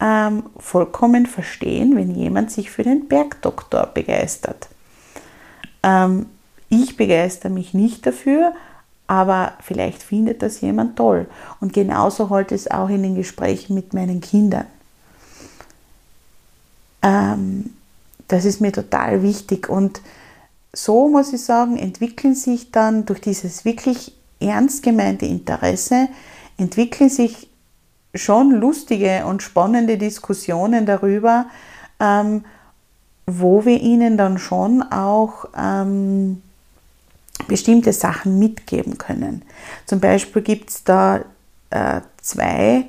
ähm, 0.00 0.44
vollkommen 0.58 1.26
verstehen, 1.26 1.96
wenn 1.96 2.14
jemand 2.14 2.50
sich 2.50 2.70
für 2.70 2.82
den 2.82 3.06
Bergdoktor 3.08 3.86
begeistert. 3.86 4.68
Ähm, 5.82 6.26
ich 6.70 6.96
begeister 6.96 7.50
mich 7.50 7.74
nicht 7.74 8.06
dafür, 8.06 8.54
aber 9.06 9.54
vielleicht 9.60 10.02
findet 10.02 10.40
das 10.40 10.60
jemand 10.60 10.96
toll. 10.96 11.26
Und 11.60 11.72
genauso 11.72 12.30
halt 12.30 12.52
es 12.52 12.70
auch 12.70 12.88
in 12.88 13.02
den 13.02 13.16
Gesprächen 13.16 13.74
mit 13.74 13.92
meinen 13.92 14.20
Kindern. 14.20 14.66
Ähm, 17.02 17.74
das 18.28 18.44
ist 18.44 18.60
mir 18.60 18.72
total 18.72 19.22
wichtig. 19.22 19.68
Und 19.68 20.00
so 20.72 21.08
muss 21.08 21.32
ich 21.32 21.44
sagen, 21.44 21.76
entwickeln 21.76 22.36
sich 22.36 22.70
dann 22.70 23.04
durch 23.04 23.20
dieses 23.20 23.64
wirklich 23.64 24.14
ernst 24.38 24.82
gemeinte 24.82 25.26
Interesse, 25.26 26.08
entwickeln 26.56 27.10
sich 27.10 27.48
schon 28.14 28.52
lustige 28.52 29.24
und 29.26 29.42
spannende 29.42 29.98
Diskussionen 29.98 30.86
darüber, 30.86 31.46
ähm, 31.98 32.44
wo 33.26 33.64
wir 33.64 33.80
ihnen 33.80 34.16
dann 34.16 34.38
schon 34.38 34.82
auch 34.82 35.46
ähm, 35.56 36.42
bestimmte 37.46 37.92
Sachen 37.92 38.38
mitgeben 38.38 38.98
können. 38.98 39.42
Zum 39.86 40.00
Beispiel 40.00 40.42
gibt 40.42 40.70
es 40.70 40.84
da 40.84 41.24
äh, 41.70 42.00
zwei 42.20 42.86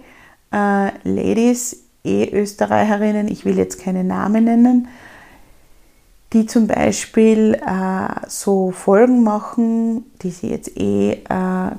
äh, 0.52 0.92
Ladies, 1.04 1.84
E-Österreicherinnen, 2.04 3.28
ich 3.28 3.46
will 3.46 3.58
jetzt 3.58 3.82
keine 3.82 4.04
Namen 4.04 4.46
nennen, 4.46 4.88
die 6.34 6.46
zum 6.46 6.68
Beispiel 6.68 7.56
äh, 7.66 8.28
so 8.28 8.72
Folgen 8.72 9.24
machen, 9.24 10.06
die 10.22 10.32
sie 10.32 10.50
jetzt 10.50 10.78
eh 10.78 11.12
äh, 11.12 11.72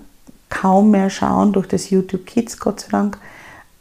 kaum 0.49 0.91
mehr 0.91 1.11
schauen 1.11 1.53
durch 1.53 1.67
das 1.67 1.91
YouTube 1.91 2.27
Kids, 2.27 2.59
Gott 2.59 2.81
sei 2.81 2.89
Dank, 2.91 3.19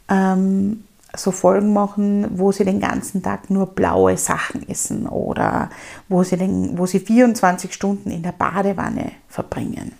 ähm, 0.08 0.84
so 1.16 1.30
Folgen 1.30 1.72
machen, 1.72 2.26
wo 2.38 2.52
sie 2.52 2.64
den 2.64 2.80
ganzen 2.80 3.22
Tag 3.22 3.50
nur 3.50 3.66
blaue 3.66 4.16
Sachen 4.16 4.66
essen 4.68 5.06
oder 5.06 5.70
wo 6.08 6.22
sie, 6.22 6.36
den, 6.36 6.78
wo 6.78 6.86
sie 6.86 7.00
24 7.00 7.72
Stunden 7.72 8.10
in 8.10 8.22
der 8.22 8.32
Badewanne 8.32 9.12
verbringen. 9.28 9.92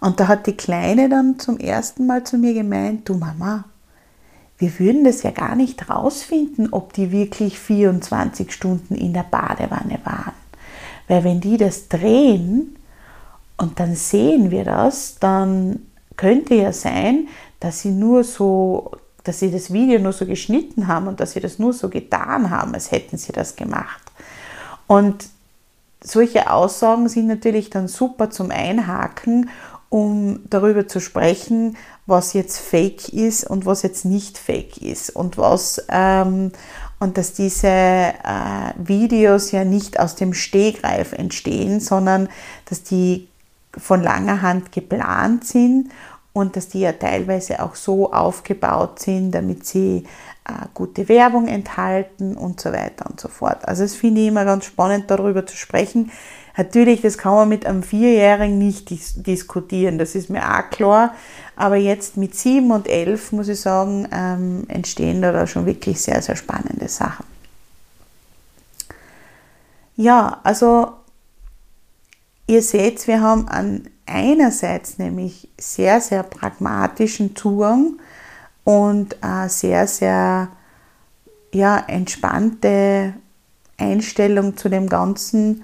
Und 0.00 0.20
da 0.20 0.28
hat 0.28 0.46
die 0.46 0.56
Kleine 0.56 1.08
dann 1.08 1.38
zum 1.38 1.58
ersten 1.58 2.06
Mal 2.06 2.24
zu 2.24 2.36
mir 2.38 2.54
gemeint, 2.54 3.08
du 3.08 3.14
Mama, 3.14 3.64
wir 4.58 4.78
würden 4.78 5.04
das 5.04 5.22
ja 5.22 5.30
gar 5.30 5.54
nicht 5.54 5.88
rausfinden, 5.88 6.72
ob 6.72 6.92
die 6.92 7.10
wirklich 7.10 7.58
24 7.58 8.52
Stunden 8.52 8.96
in 8.96 9.12
der 9.12 9.22
Badewanne 9.22 9.98
waren. 10.04 10.34
Weil 11.06 11.24
wenn 11.24 11.40
die 11.40 11.56
das 11.56 11.88
drehen 11.88 12.76
und 13.56 13.80
dann 13.80 13.94
sehen 13.94 14.50
wir 14.50 14.64
das, 14.64 15.18
dann 15.20 15.80
könnte 16.16 16.54
ja 16.54 16.72
sein, 16.72 17.28
dass 17.60 17.80
sie 17.80 17.90
nur 17.90 18.24
so 18.24 18.92
dass 19.28 19.40
sie 19.40 19.50
das 19.50 19.72
Video 19.72 19.98
nur 19.98 20.14
so 20.14 20.24
geschnitten 20.24 20.88
haben 20.88 21.06
und 21.06 21.20
dass 21.20 21.32
sie 21.32 21.40
das 21.40 21.58
nur 21.58 21.74
so 21.74 21.90
getan 21.90 22.48
haben, 22.48 22.72
als 22.72 22.90
hätten 22.90 23.18
sie 23.18 23.32
das 23.32 23.56
gemacht. 23.56 24.00
Und 24.86 25.26
solche 26.02 26.50
Aussagen 26.50 27.10
sind 27.10 27.26
natürlich 27.26 27.68
dann 27.68 27.88
super 27.88 28.30
zum 28.30 28.50
Einhaken, 28.50 29.50
um 29.90 30.40
darüber 30.48 30.88
zu 30.88 30.98
sprechen, 31.00 31.76
was 32.06 32.32
jetzt 32.32 32.58
Fake 32.58 33.10
ist 33.10 33.44
und 33.44 33.66
was 33.66 33.82
jetzt 33.82 34.06
nicht 34.06 34.38
Fake 34.38 34.78
ist 34.78 35.10
und 35.10 35.36
was 35.36 35.84
ähm, 35.90 36.52
und 36.98 37.18
dass 37.18 37.34
diese 37.34 37.68
äh, 37.68 38.72
Videos 38.78 39.52
ja 39.52 39.64
nicht 39.64 40.00
aus 40.00 40.14
dem 40.14 40.32
Stehgreif 40.32 41.12
entstehen, 41.12 41.80
sondern 41.80 42.30
dass 42.64 42.82
die 42.82 43.28
von 43.76 44.02
langer 44.02 44.40
Hand 44.40 44.72
geplant 44.72 45.46
sind 45.46 45.90
und 46.38 46.54
dass 46.54 46.68
die 46.68 46.80
ja 46.80 46.92
teilweise 46.92 47.60
auch 47.60 47.74
so 47.74 48.12
aufgebaut 48.12 49.00
sind, 49.00 49.32
damit 49.32 49.66
sie 49.66 50.04
äh, 50.44 50.52
gute 50.72 51.08
Werbung 51.08 51.48
enthalten 51.48 52.36
und 52.36 52.60
so 52.60 52.72
weiter 52.72 53.06
und 53.10 53.18
so 53.18 53.26
fort. 53.26 53.66
Also 53.66 53.82
das 53.82 53.96
finde 53.96 54.20
ich 54.20 54.28
immer 54.28 54.44
ganz 54.44 54.66
spannend, 54.66 55.10
darüber 55.10 55.46
zu 55.46 55.56
sprechen. 55.56 56.12
Natürlich, 56.56 57.02
das 57.02 57.18
kann 57.18 57.34
man 57.34 57.48
mit 57.48 57.66
einem 57.66 57.82
Vierjährigen 57.82 58.56
nicht 58.56 58.90
dis 58.90 59.14
diskutieren, 59.14 59.98
das 59.98 60.14
ist 60.14 60.30
mir 60.30 60.42
auch 60.42 60.70
klar. 60.70 61.14
Aber 61.56 61.74
jetzt 61.74 62.16
mit 62.16 62.36
sieben 62.36 62.70
und 62.70 62.86
elf, 62.86 63.32
muss 63.32 63.48
ich 63.48 63.60
sagen, 63.60 64.06
ähm, 64.12 64.64
entstehen 64.68 65.20
da 65.20 65.44
schon 65.48 65.66
wirklich 65.66 66.00
sehr, 66.00 66.22
sehr 66.22 66.36
spannende 66.36 66.86
Sachen. 66.86 67.26
Ja, 69.96 70.38
also 70.44 70.92
ihr 72.48 72.62
seht, 72.62 73.06
wir 73.06 73.20
haben 73.20 73.46
einen 73.46 73.88
einerseits 74.06 74.98
nämlich 74.98 75.48
sehr, 75.60 76.00
sehr 76.00 76.24
pragmatischen 76.24 77.36
Zugang 77.36 78.00
und 78.64 79.16
sehr, 79.48 79.86
sehr 79.86 80.48
ja, 81.52 81.84
entspannte 81.86 83.14
Einstellung 83.76 84.56
zu 84.56 84.68
dem 84.68 84.88
Ganzen, 84.88 85.62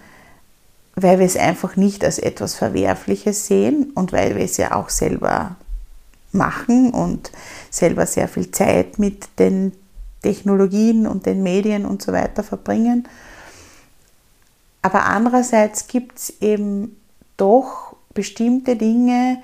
weil 0.94 1.18
wir 1.18 1.26
es 1.26 1.36
einfach 1.36 1.76
nicht 1.76 2.04
als 2.04 2.18
etwas 2.18 2.54
Verwerfliches 2.54 3.46
sehen 3.46 3.92
und 3.94 4.12
weil 4.12 4.36
wir 4.36 4.44
es 4.44 4.56
ja 4.58 4.74
auch 4.74 4.90
selber 4.90 5.56
machen 6.32 6.90
und 6.90 7.30
selber 7.70 8.06
sehr 8.06 8.28
viel 8.28 8.50
Zeit 8.50 8.98
mit 8.98 9.38
den 9.38 9.72
Technologien 10.22 11.06
und 11.06 11.26
den 11.26 11.42
Medien 11.42 11.84
und 11.84 12.02
so 12.02 12.12
weiter 12.12 12.42
verbringen. 12.42 13.08
Aber 14.84 15.06
andererseits 15.06 15.86
gibt 15.86 16.18
es 16.18 16.42
eben 16.42 17.00
doch 17.38 17.96
bestimmte 18.12 18.76
Dinge, 18.76 19.38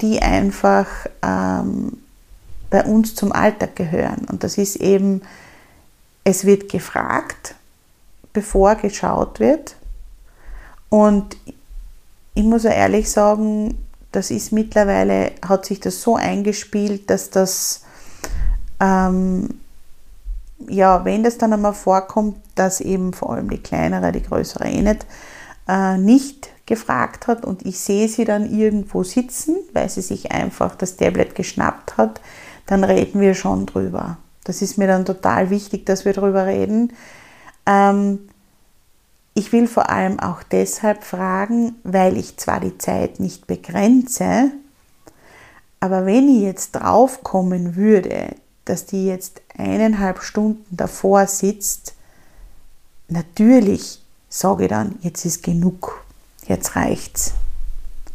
die 0.00 0.22
einfach 0.22 0.86
ähm, 1.22 1.98
bei 2.70 2.84
uns 2.84 3.16
zum 3.16 3.32
Alltag 3.32 3.74
gehören. 3.74 4.26
Und 4.30 4.44
das 4.44 4.58
ist 4.58 4.76
eben, 4.76 5.22
es 6.22 6.44
wird 6.44 6.70
gefragt, 6.70 7.56
bevor 8.32 8.76
geschaut 8.76 9.40
wird. 9.40 9.74
Und 10.88 11.36
ich 12.34 12.44
muss 12.44 12.62
ja 12.62 12.70
ehrlich 12.70 13.10
sagen, 13.10 13.76
das 14.12 14.30
ist 14.30 14.52
mittlerweile, 14.52 15.32
hat 15.44 15.66
sich 15.66 15.80
das 15.80 16.00
so 16.00 16.14
eingespielt, 16.14 17.10
dass 17.10 17.30
das, 17.30 17.82
ähm, 18.78 19.48
ja, 20.68 21.04
wenn 21.04 21.22
das 21.22 21.38
dann 21.38 21.52
einmal 21.52 21.74
vorkommt, 21.74 22.36
dass 22.54 22.80
eben 22.80 23.12
vor 23.12 23.32
allem 23.32 23.50
die 23.50 23.62
kleinere, 23.62 24.12
die 24.12 24.22
größere 24.22 24.68
eh 24.68 24.82
nicht, 24.82 25.06
äh, 25.68 25.96
nicht 25.96 26.50
gefragt 26.66 27.26
hat 27.26 27.44
und 27.44 27.66
ich 27.66 27.78
sehe 27.78 28.08
sie 28.08 28.24
dann 28.24 28.50
irgendwo 28.50 29.02
sitzen, 29.02 29.56
weil 29.72 29.88
sie 29.88 30.02
sich 30.02 30.30
einfach 30.32 30.76
das 30.76 30.96
Tablet 30.96 31.34
geschnappt 31.34 31.96
hat, 31.96 32.20
dann 32.66 32.84
reden 32.84 33.20
wir 33.20 33.34
schon 33.34 33.66
drüber. 33.66 34.18
Das 34.44 34.62
ist 34.62 34.78
mir 34.78 34.86
dann 34.86 35.04
total 35.04 35.50
wichtig, 35.50 35.86
dass 35.86 36.04
wir 36.04 36.12
drüber 36.12 36.46
reden. 36.46 36.92
Ähm, 37.66 38.20
ich 39.34 39.52
will 39.52 39.66
vor 39.66 39.90
allem 39.90 40.20
auch 40.20 40.42
deshalb 40.42 41.04
fragen, 41.04 41.76
weil 41.82 42.16
ich 42.16 42.36
zwar 42.36 42.60
die 42.60 42.78
Zeit 42.78 43.20
nicht 43.20 43.46
begrenze, 43.46 44.50
aber 45.80 46.04
wenn 46.04 46.28
ich 46.28 46.42
jetzt 46.42 46.72
draufkommen 46.72 47.74
würde, 47.74 48.34
dass 48.66 48.86
die 48.86 49.06
jetzt 49.06 49.39
eineinhalb 49.60 50.22
Stunden 50.22 50.76
davor 50.76 51.26
sitzt, 51.26 51.94
natürlich 53.08 54.02
sage 54.28 54.64
ich 54.64 54.70
dann, 54.70 54.96
jetzt 55.02 55.24
ist 55.24 55.42
genug 55.42 56.00
jetzt 56.50 56.76
reicht's. 56.76 57.32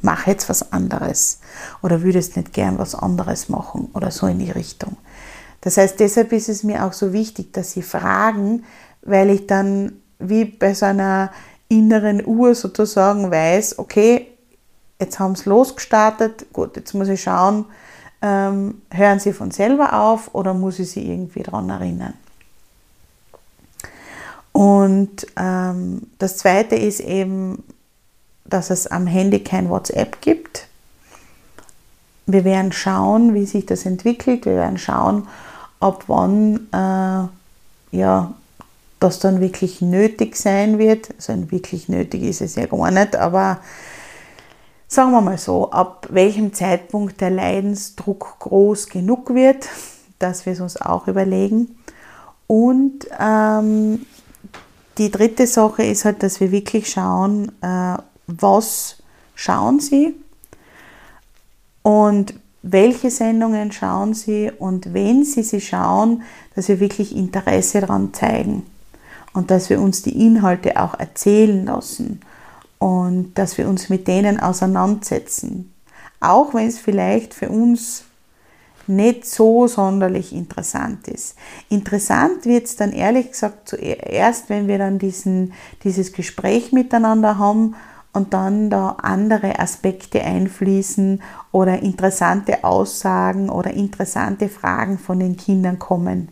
Mach 0.01 0.27
jetzt 0.27 0.49
was 0.49 0.71
anderes. 0.71 1.39
Oder 1.81 2.03
würdest 2.03 2.35
nicht 2.35 2.53
gern 2.53 2.77
was 2.77 2.93
anderes 2.93 3.49
machen 3.49 3.89
oder 3.93 4.11
so 4.11 4.27
in 4.27 4.39
die 4.39 4.51
Richtung. 4.51 4.97
Das 5.61 5.77
heißt, 5.77 5.99
deshalb 5.99 6.31
ist 6.31 6.49
es 6.49 6.63
mir 6.63 6.85
auch 6.85 6.93
so 6.93 7.11
wichtig, 7.11 7.53
dass 7.53 7.71
Sie 7.71 7.81
fragen, 7.81 8.65
weil 9.01 9.31
ich 9.31 9.47
dann 9.47 9.93
wie 10.19 10.45
bei 10.45 10.75
so 10.75 10.85
einer 10.85 11.31
inneren 11.69 12.23
Uhr 12.25 12.53
sozusagen 12.53 13.31
weiß, 13.31 13.79
okay, 13.79 14.27
jetzt 14.99 15.17
haben 15.17 15.35
sie 15.35 15.49
losgestartet, 15.49 16.53
gut, 16.53 16.75
jetzt 16.75 16.93
muss 16.93 17.09
ich 17.09 17.23
schauen, 17.23 17.65
ähm, 18.25 18.81
hören 18.89 19.19
sie 19.19 19.33
von 19.33 19.51
selber 19.51 19.93
auf 19.93 20.33
oder 20.33 20.55
muss 20.55 20.79
ich 20.79 20.89
sie 20.89 21.11
irgendwie 21.11 21.43
daran 21.43 21.69
erinnern. 21.69 22.15
Und 24.51 25.27
ähm, 25.37 26.01
das 26.17 26.37
Zweite 26.37 26.75
ist 26.75 27.01
eben, 27.01 27.63
dass 28.45 28.71
es 28.71 28.87
am 28.87 29.05
Handy 29.05 29.43
kein 29.43 29.69
WhatsApp 29.69 30.21
gibt. 30.21 30.67
Wir 32.25 32.43
werden 32.45 32.71
schauen, 32.71 33.35
wie 33.35 33.45
sich 33.45 33.67
das 33.67 33.85
entwickelt. 33.85 34.45
Wir 34.45 34.55
werden 34.55 34.79
schauen, 34.79 35.27
ob 35.79 36.05
wann 36.07 36.67
äh, 36.71 37.95
ja, 37.95 38.33
das 38.99 39.19
dann 39.19 39.39
wirklich 39.39 39.81
nötig 39.81 40.35
sein 40.35 40.79
wird. 40.79 41.13
Also 41.17 41.51
wirklich 41.51 41.89
nötig 41.89 42.23
ist 42.23 42.41
es 42.41 42.55
ja 42.55 42.65
gar 42.65 42.89
nicht, 42.89 43.15
aber 43.15 43.59
sagen 44.95 45.11
wir 45.11 45.19
mal 45.19 45.37
so, 45.37 45.71
ab 45.71 46.07
welchem 46.09 46.53
Zeitpunkt 46.53 47.19
der 47.19 47.29
Leidensdruck 47.29 48.37
groß 48.39 48.87
genug 48.87 49.35
wird, 49.35 49.67
dass 50.19 50.45
wir 50.45 50.53
es 50.53 50.61
uns 50.61 50.81
auch 50.81 51.07
überlegen. 51.07 51.77
Und 52.47 53.05
ähm, 53.19 54.05
die 54.97 55.11
dritte 55.11 55.47
Sache 55.47 55.83
ist 55.83 56.05
halt, 56.05 56.23
dass 56.23 56.39
wir 56.39 56.51
wirklich 56.53 56.89
schauen, 56.89 57.51
äh, 57.61 57.97
was 58.27 58.97
schauen 59.35 59.81
Sie 59.81 60.15
und 61.83 62.33
welche 62.61 63.11
Sendungen 63.11 63.73
schauen 63.73 64.13
Sie 64.13 64.49
und 64.57 64.93
wenn 64.93 65.25
Sie 65.25 65.43
sie 65.43 65.59
schauen, 65.59 66.23
dass 66.55 66.69
wir 66.69 66.79
wirklich 66.79 67.15
Interesse 67.15 67.81
daran 67.81 68.13
zeigen 68.13 68.65
und 69.33 69.51
dass 69.51 69.69
wir 69.69 69.81
uns 69.81 70.03
die 70.03 70.25
Inhalte 70.25 70.81
auch 70.81 70.97
erzählen 70.97 71.65
lassen 71.65 72.21
und 72.85 73.33
dass 73.33 73.57
wir 73.57 73.67
uns 73.67 73.89
mit 73.89 74.07
denen 74.07 74.39
auseinandersetzen. 74.39 75.73
Auch 76.19 76.53
wenn 76.53 76.67
es 76.67 76.77
vielleicht 76.77 77.33
für 77.33 77.49
uns 77.49 78.03
nicht 78.85 79.25
so 79.25 79.65
sonderlich 79.65 80.31
interessant 80.31 81.07
ist. 81.07 81.35
Interessant 81.69 82.45
wird 82.45 82.65
es 82.65 82.75
dann 82.75 82.91
ehrlich 82.91 83.31
gesagt 83.31 83.69
zuerst, 83.69 84.49
wenn 84.49 84.67
wir 84.67 84.77
dann 84.77 84.99
diesen, 84.99 85.53
dieses 85.83 86.13
Gespräch 86.13 86.73
miteinander 86.73 87.39
haben 87.39 87.73
und 88.13 88.35
dann 88.35 88.69
da 88.69 88.97
andere 89.01 89.57
Aspekte 89.57 90.21
einfließen 90.21 91.23
oder 91.51 91.81
interessante 91.81 92.63
Aussagen 92.63 93.49
oder 93.49 93.71
interessante 93.71 94.47
Fragen 94.47 94.99
von 94.99 95.19
den 95.19 95.37
Kindern 95.37 95.79
kommen. 95.79 96.29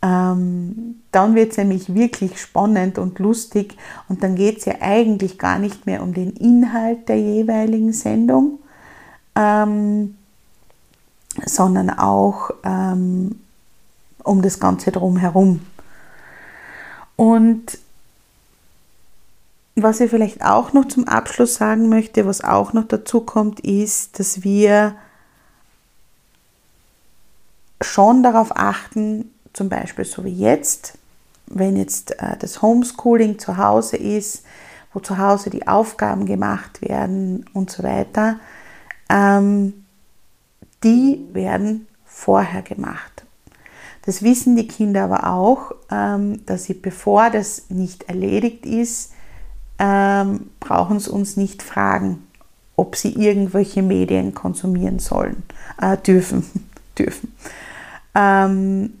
Ähm, 0.00 1.02
dann 1.10 1.34
wird 1.34 1.52
es 1.52 1.56
nämlich 1.58 1.92
wirklich 1.92 2.40
spannend 2.40 2.98
und 2.98 3.18
lustig 3.18 3.76
und 4.08 4.22
dann 4.22 4.36
geht 4.36 4.58
es 4.58 4.64
ja 4.64 4.74
eigentlich 4.80 5.38
gar 5.38 5.58
nicht 5.58 5.86
mehr 5.86 6.02
um 6.02 6.14
den 6.14 6.30
Inhalt 6.36 7.08
der 7.08 7.20
jeweiligen 7.20 7.92
Sendung, 7.92 8.60
ähm, 9.34 10.14
sondern 11.44 11.90
auch 11.90 12.50
ähm, 12.62 13.40
um 14.22 14.42
das 14.42 14.60
Ganze 14.60 14.92
drumherum. 14.92 15.60
Und 17.16 17.78
was 19.74 20.00
ich 20.00 20.10
vielleicht 20.10 20.44
auch 20.44 20.72
noch 20.72 20.86
zum 20.86 21.08
Abschluss 21.08 21.56
sagen 21.56 21.88
möchte, 21.88 22.26
was 22.26 22.42
auch 22.42 22.72
noch 22.72 22.86
dazu 22.86 23.20
kommt, 23.20 23.60
ist, 23.60 24.18
dass 24.18 24.42
wir 24.44 24.94
schon 27.80 28.22
darauf 28.22 28.56
achten, 28.56 29.30
zum 29.52 29.68
Beispiel 29.68 30.04
so 30.04 30.24
wie 30.24 30.34
jetzt, 30.34 30.98
wenn 31.46 31.76
jetzt 31.76 32.20
äh, 32.20 32.36
das 32.38 32.62
Homeschooling 32.62 33.38
zu 33.38 33.56
Hause 33.56 33.96
ist, 33.96 34.44
wo 34.92 35.00
zu 35.00 35.18
Hause 35.18 35.50
die 35.50 35.66
Aufgaben 35.66 36.26
gemacht 36.26 36.82
werden 36.82 37.44
und 37.52 37.70
so 37.70 37.82
weiter, 37.82 38.38
ähm, 39.08 39.84
die 40.84 41.26
werden 41.32 41.86
vorher 42.04 42.62
gemacht. 42.62 43.24
Das 44.02 44.22
wissen 44.22 44.56
die 44.56 44.66
Kinder 44.66 45.04
aber 45.04 45.26
auch, 45.26 45.72
ähm, 45.90 46.44
dass 46.46 46.64
sie, 46.64 46.74
bevor 46.74 47.30
das 47.30 47.68
nicht 47.68 48.04
erledigt 48.04 48.64
ist, 48.64 49.12
ähm, 49.78 50.50
brauchen 50.60 50.98
sie 50.98 51.10
uns 51.10 51.36
nicht 51.36 51.62
fragen, 51.62 52.26
ob 52.76 52.96
sie 52.96 53.12
irgendwelche 53.12 53.82
Medien 53.82 54.34
konsumieren 54.34 54.98
sollen, 54.98 55.42
äh, 55.80 55.96
dürfen. 55.96 56.44
dürfen. 56.98 57.34
Ähm, 58.14 58.94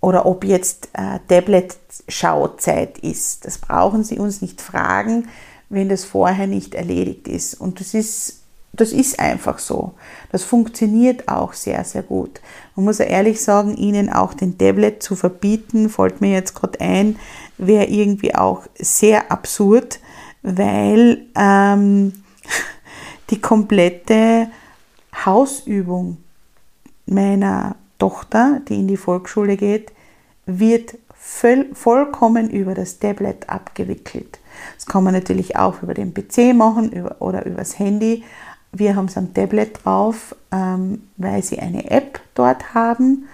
oder 0.00 0.26
ob 0.26 0.44
jetzt 0.44 0.90
äh, 0.92 1.18
Tablet-Schauzeit 1.28 2.98
ist. 2.98 3.44
Das 3.44 3.58
brauchen 3.58 4.04
Sie 4.04 4.18
uns 4.18 4.42
nicht 4.42 4.60
fragen, 4.60 5.28
wenn 5.68 5.88
das 5.88 6.04
vorher 6.04 6.46
nicht 6.46 6.74
erledigt 6.74 7.28
ist. 7.28 7.54
Und 7.54 7.80
das 7.80 7.94
ist, 7.94 8.40
das 8.72 8.92
ist 8.92 9.18
einfach 9.18 9.58
so. 9.58 9.94
Das 10.30 10.44
funktioniert 10.44 11.28
auch 11.28 11.52
sehr, 11.52 11.82
sehr 11.84 12.02
gut. 12.02 12.40
Man 12.76 12.84
muss 12.84 12.98
ja 12.98 13.06
ehrlich 13.06 13.42
sagen, 13.42 13.76
Ihnen 13.76 14.10
auch 14.10 14.34
den 14.34 14.56
Tablet 14.56 15.02
zu 15.02 15.16
verbieten, 15.16 15.88
fällt 15.88 16.20
mir 16.20 16.32
jetzt 16.32 16.54
gerade 16.54 16.80
ein, 16.80 17.18
wäre 17.58 17.86
irgendwie 17.86 18.34
auch 18.34 18.62
sehr 18.78 19.32
absurd, 19.32 19.98
weil 20.42 21.26
ähm, 21.36 22.12
die 23.30 23.40
komplette 23.40 24.48
Hausübung 25.24 26.18
meiner 27.06 27.74
Tochter, 27.98 28.60
die 28.68 28.80
in 28.80 28.88
die 28.88 28.96
Volksschule 28.96 29.56
geht, 29.56 29.92
wird 30.46 30.96
voll, 31.14 31.66
vollkommen 31.74 32.50
über 32.50 32.74
das 32.74 32.98
Tablet 32.98 33.48
abgewickelt. 33.48 34.38
Das 34.76 34.86
kann 34.86 35.04
man 35.04 35.14
natürlich 35.14 35.56
auch 35.56 35.82
über 35.82 35.94
den 35.94 36.14
PC 36.14 36.54
machen 36.54 36.90
über, 36.90 37.16
oder 37.20 37.44
übers 37.46 37.78
Handy. 37.78 38.24
Wir 38.72 38.96
haben 38.96 39.06
es 39.06 39.16
am 39.16 39.34
Tablet 39.34 39.84
drauf, 39.84 40.34
ähm, 40.52 41.08
weil 41.16 41.42
sie 41.42 41.58
eine 41.58 41.90
App 41.90 42.20
dort 42.34 42.74
haben 42.74 43.28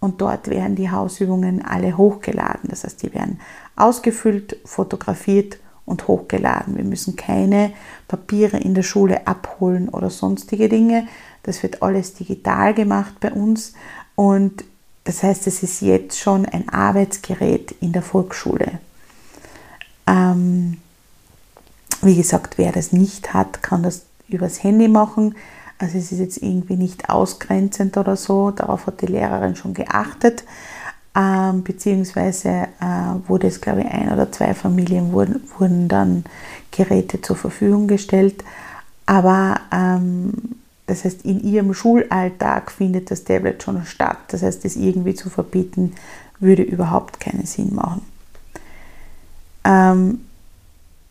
und 0.00 0.20
dort 0.20 0.48
werden 0.48 0.76
die 0.76 0.90
Hausübungen 0.90 1.64
alle 1.64 1.96
hochgeladen. 1.96 2.70
Das 2.70 2.84
heißt, 2.84 3.02
die 3.02 3.14
werden 3.14 3.40
ausgefüllt, 3.76 4.56
fotografiert 4.64 5.58
und 5.84 6.08
hochgeladen. 6.08 6.76
Wir 6.76 6.84
müssen 6.84 7.16
keine 7.16 7.72
Papiere 8.08 8.58
in 8.58 8.74
der 8.74 8.82
Schule 8.82 9.26
abholen 9.26 9.88
oder 9.88 10.10
sonstige 10.10 10.68
Dinge. 10.68 11.06
Das 11.42 11.62
wird 11.62 11.82
alles 11.82 12.14
digital 12.14 12.74
gemacht 12.74 13.14
bei 13.20 13.32
uns 13.32 13.74
und 14.20 14.64
das 15.04 15.22
heißt, 15.22 15.46
es 15.46 15.62
ist 15.62 15.80
jetzt 15.80 16.18
schon 16.18 16.44
ein 16.44 16.68
Arbeitsgerät 16.68 17.72
in 17.80 17.92
der 17.92 18.02
Volksschule. 18.02 18.78
Ähm, 20.06 20.76
wie 22.02 22.16
gesagt, 22.16 22.58
wer 22.58 22.70
das 22.70 22.92
nicht 22.92 23.32
hat, 23.32 23.62
kann 23.62 23.82
das 23.82 24.02
übers 24.28 24.62
Handy 24.62 24.88
machen. 24.88 25.36
Also 25.78 25.96
es 25.96 26.12
ist 26.12 26.18
jetzt 26.18 26.42
irgendwie 26.42 26.76
nicht 26.76 27.08
ausgrenzend 27.08 27.96
oder 27.96 28.14
so. 28.14 28.50
Darauf 28.50 28.86
hat 28.86 29.00
die 29.00 29.06
Lehrerin 29.06 29.56
schon 29.56 29.72
geachtet. 29.72 30.44
Ähm, 31.16 31.62
beziehungsweise 31.62 32.68
äh, 32.78 33.26
wurde 33.26 33.46
es, 33.46 33.62
glaube 33.62 33.80
ich, 33.80 33.86
ein 33.86 34.12
oder 34.12 34.30
zwei 34.30 34.52
Familien 34.52 35.12
wurden, 35.14 35.48
wurden 35.56 35.88
dann 35.88 36.24
Geräte 36.72 37.22
zur 37.22 37.36
Verfügung 37.36 37.88
gestellt. 37.88 38.44
Aber 39.06 39.62
ähm, 39.72 40.59
das 40.90 41.04
heißt, 41.04 41.24
in 41.24 41.40
ihrem 41.40 41.72
Schulalltag 41.72 42.72
findet 42.72 43.12
das 43.12 43.22
Tablet 43.22 43.62
schon 43.62 43.84
statt. 43.86 44.18
Das 44.28 44.42
heißt, 44.42 44.64
es 44.64 44.74
irgendwie 44.74 45.14
zu 45.14 45.30
verbieten, 45.30 45.92
würde 46.40 46.62
überhaupt 46.62 47.20
keinen 47.20 47.46
Sinn 47.46 47.76
machen. 47.76 48.02
Ähm, 49.62 50.20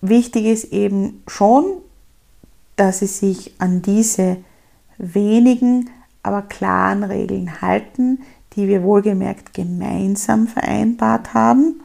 wichtig 0.02 0.48
ist 0.48 0.74
eben 0.74 1.24
schon, 1.28 1.63
dass 2.76 3.00
sie 3.00 3.08
sich 3.08 3.54
an 3.60 3.82
diese 3.82 4.38
wenigen, 4.98 5.89
aber 6.24 6.42
klaren 6.42 7.04
Regeln 7.04 7.62
halten, 7.62 8.20
die 8.58 8.68
wir 8.68 8.84
wohlgemerkt 8.84 9.54
gemeinsam 9.54 10.48
vereinbart 10.48 11.34
haben, 11.34 11.80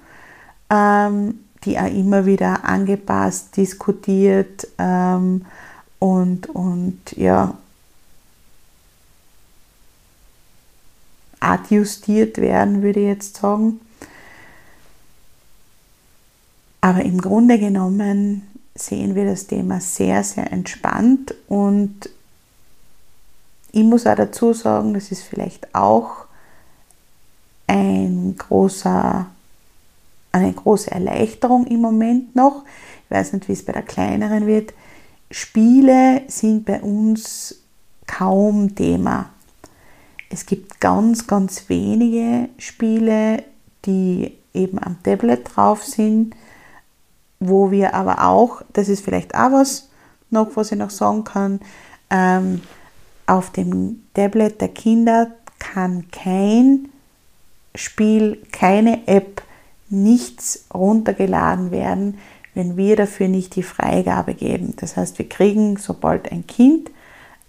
ähm, 0.68 1.38
die 1.62 1.78
auch 1.78 1.94
immer 1.94 2.26
wieder 2.26 2.64
angepasst, 2.64 3.56
diskutiert 3.56 4.66
ähm, 4.78 5.44
und, 6.00 6.48
und 6.48 6.98
ja, 7.16 7.54
adjustiert 11.44 12.38
werden, 12.38 12.82
würde 12.82 13.00
ich 13.00 13.06
jetzt 13.06 13.36
sagen. 13.36 13.80
Aber 16.80 17.02
im 17.02 17.20
Grunde 17.20 17.58
genommen 17.58 18.42
sehen 18.74 19.14
wir 19.14 19.24
das 19.24 19.46
Thema 19.46 19.80
sehr, 19.80 20.24
sehr 20.24 20.52
entspannt 20.52 21.34
und 21.48 22.10
ich 23.72 23.82
muss 23.82 24.06
auch 24.06 24.14
dazu 24.14 24.52
sagen, 24.52 24.94
das 24.94 25.10
ist 25.10 25.22
vielleicht 25.22 25.74
auch 25.74 26.26
ein 27.66 28.36
großer, 28.36 29.26
eine 30.30 30.52
große 30.52 30.90
Erleichterung 30.90 31.66
im 31.66 31.80
Moment 31.80 32.36
noch. 32.36 32.64
Ich 33.04 33.10
weiß 33.16 33.32
nicht, 33.32 33.48
wie 33.48 33.52
es 33.52 33.64
bei 33.64 33.72
der 33.72 33.82
kleineren 33.82 34.46
wird. 34.46 34.74
Spiele 35.30 36.22
sind 36.28 36.66
bei 36.66 36.80
uns 36.80 37.62
kaum 38.06 38.74
Thema 38.76 39.33
es 40.34 40.46
gibt 40.46 40.80
ganz, 40.80 41.26
ganz 41.28 41.68
wenige 41.68 42.48
Spiele, 42.58 43.44
die 43.86 44.32
eben 44.52 44.82
am 44.82 45.00
Tablet 45.02 45.48
drauf 45.54 45.84
sind, 45.84 46.34
wo 47.38 47.70
wir 47.70 47.94
aber 47.94 48.24
auch, 48.24 48.62
das 48.72 48.88
ist 48.88 49.04
vielleicht 49.04 49.34
auch 49.34 49.52
was 49.52 49.90
noch, 50.30 50.56
was 50.56 50.72
ich 50.72 50.78
noch 50.78 50.90
sagen 50.90 51.22
kann, 51.22 51.60
ähm, 52.10 52.62
auf 53.26 53.50
dem 53.50 54.02
Tablet 54.12 54.60
der 54.60 54.68
Kinder 54.68 55.30
kann 55.58 56.10
kein 56.10 56.88
Spiel, 57.76 58.42
keine 58.50 59.06
App, 59.06 59.42
nichts 59.88 60.66
runtergeladen 60.74 61.70
werden, 61.70 62.18
wenn 62.54 62.76
wir 62.76 62.96
dafür 62.96 63.28
nicht 63.28 63.54
die 63.54 63.62
Freigabe 63.62 64.34
geben. 64.34 64.74
Das 64.76 64.96
heißt, 64.96 65.18
wir 65.18 65.28
kriegen, 65.28 65.76
sobald 65.76 66.30
ein 66.32 66.46
Kind 66.46 66.90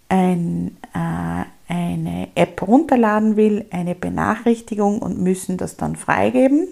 ein, 0.08 0.78
äh, 0.94 1.46
eine 1.68 2.30
App 2.36 2.62
runterladen 2.62 3.36
will, 3.36 3.66
eine 3.72 3.96
Benachrichtigung 3.96 5.00
und 5.00 5.20
müssen 5.20 5.58
das 5.58 5.78
dann 5.78 5.96
freigeben. 5.96 6.68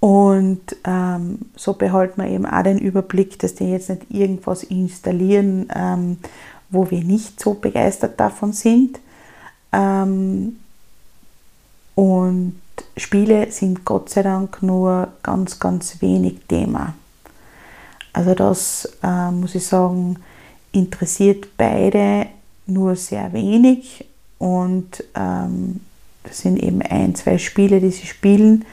Und 0.00 0.76
ähm, 0.84 1.38
so 1.56 1.72
behalten 1.72 2.22
wir 2.22 2.30
eben 2.30 2.46
auch 2.46 2.62
den 2.62 2.78
Überblick, 2.78 3.38
dass 3.38 3.54
die 3.54 3.70
jetzt 3.70 3.88
nicht 3.88 4.10
irgendwas 4.10 4.62
installieren, 4.62 5.68
ähm, 5.74 6.18
wo 6.70 6.90
wir 6.90 7.02
nicht 7.02 7.40
so 7.40 7.54
begeistert 7.54 8.20
davon 8.20 8.52
sind. 8.52 9.00
Ähm, 9.72 10.58
und 11.94 12.60
Spiele 12.96 13.50
sind 13.50 13.84
Gott 13.84 14.10
sei 14.10 14.22
Dank 14.22 14.62
nur 14.62 15.08
ganz, 15.22 15.58
ganz 15.58 16.00
wenig 16.02 16.40
Thema. 16.46 16.94
Also 18.12 18.34
das 18.34 18.88
äh, 19.02 19.30
muss 19.30 19.54
ich 19.54 19.66
sagen, 19.66 20.18
interessiert 20.72 21.48
beide 21.56 22.26
nur 22.66 22.96
sehr 22.96 23.32
wenig. 23.32 24.04
Und 24.38 25.04
ähm, 25.14 25.80
das 26.24 26.38
sind 26.38 26.62
eben 26.62 26.82
ein, 26.82 27.14
zwei 27.14 27.38
Spiele, 27.38 27.80
die 27.80 27.90
sie 27.90 28.06
spielen. 28.06 28.64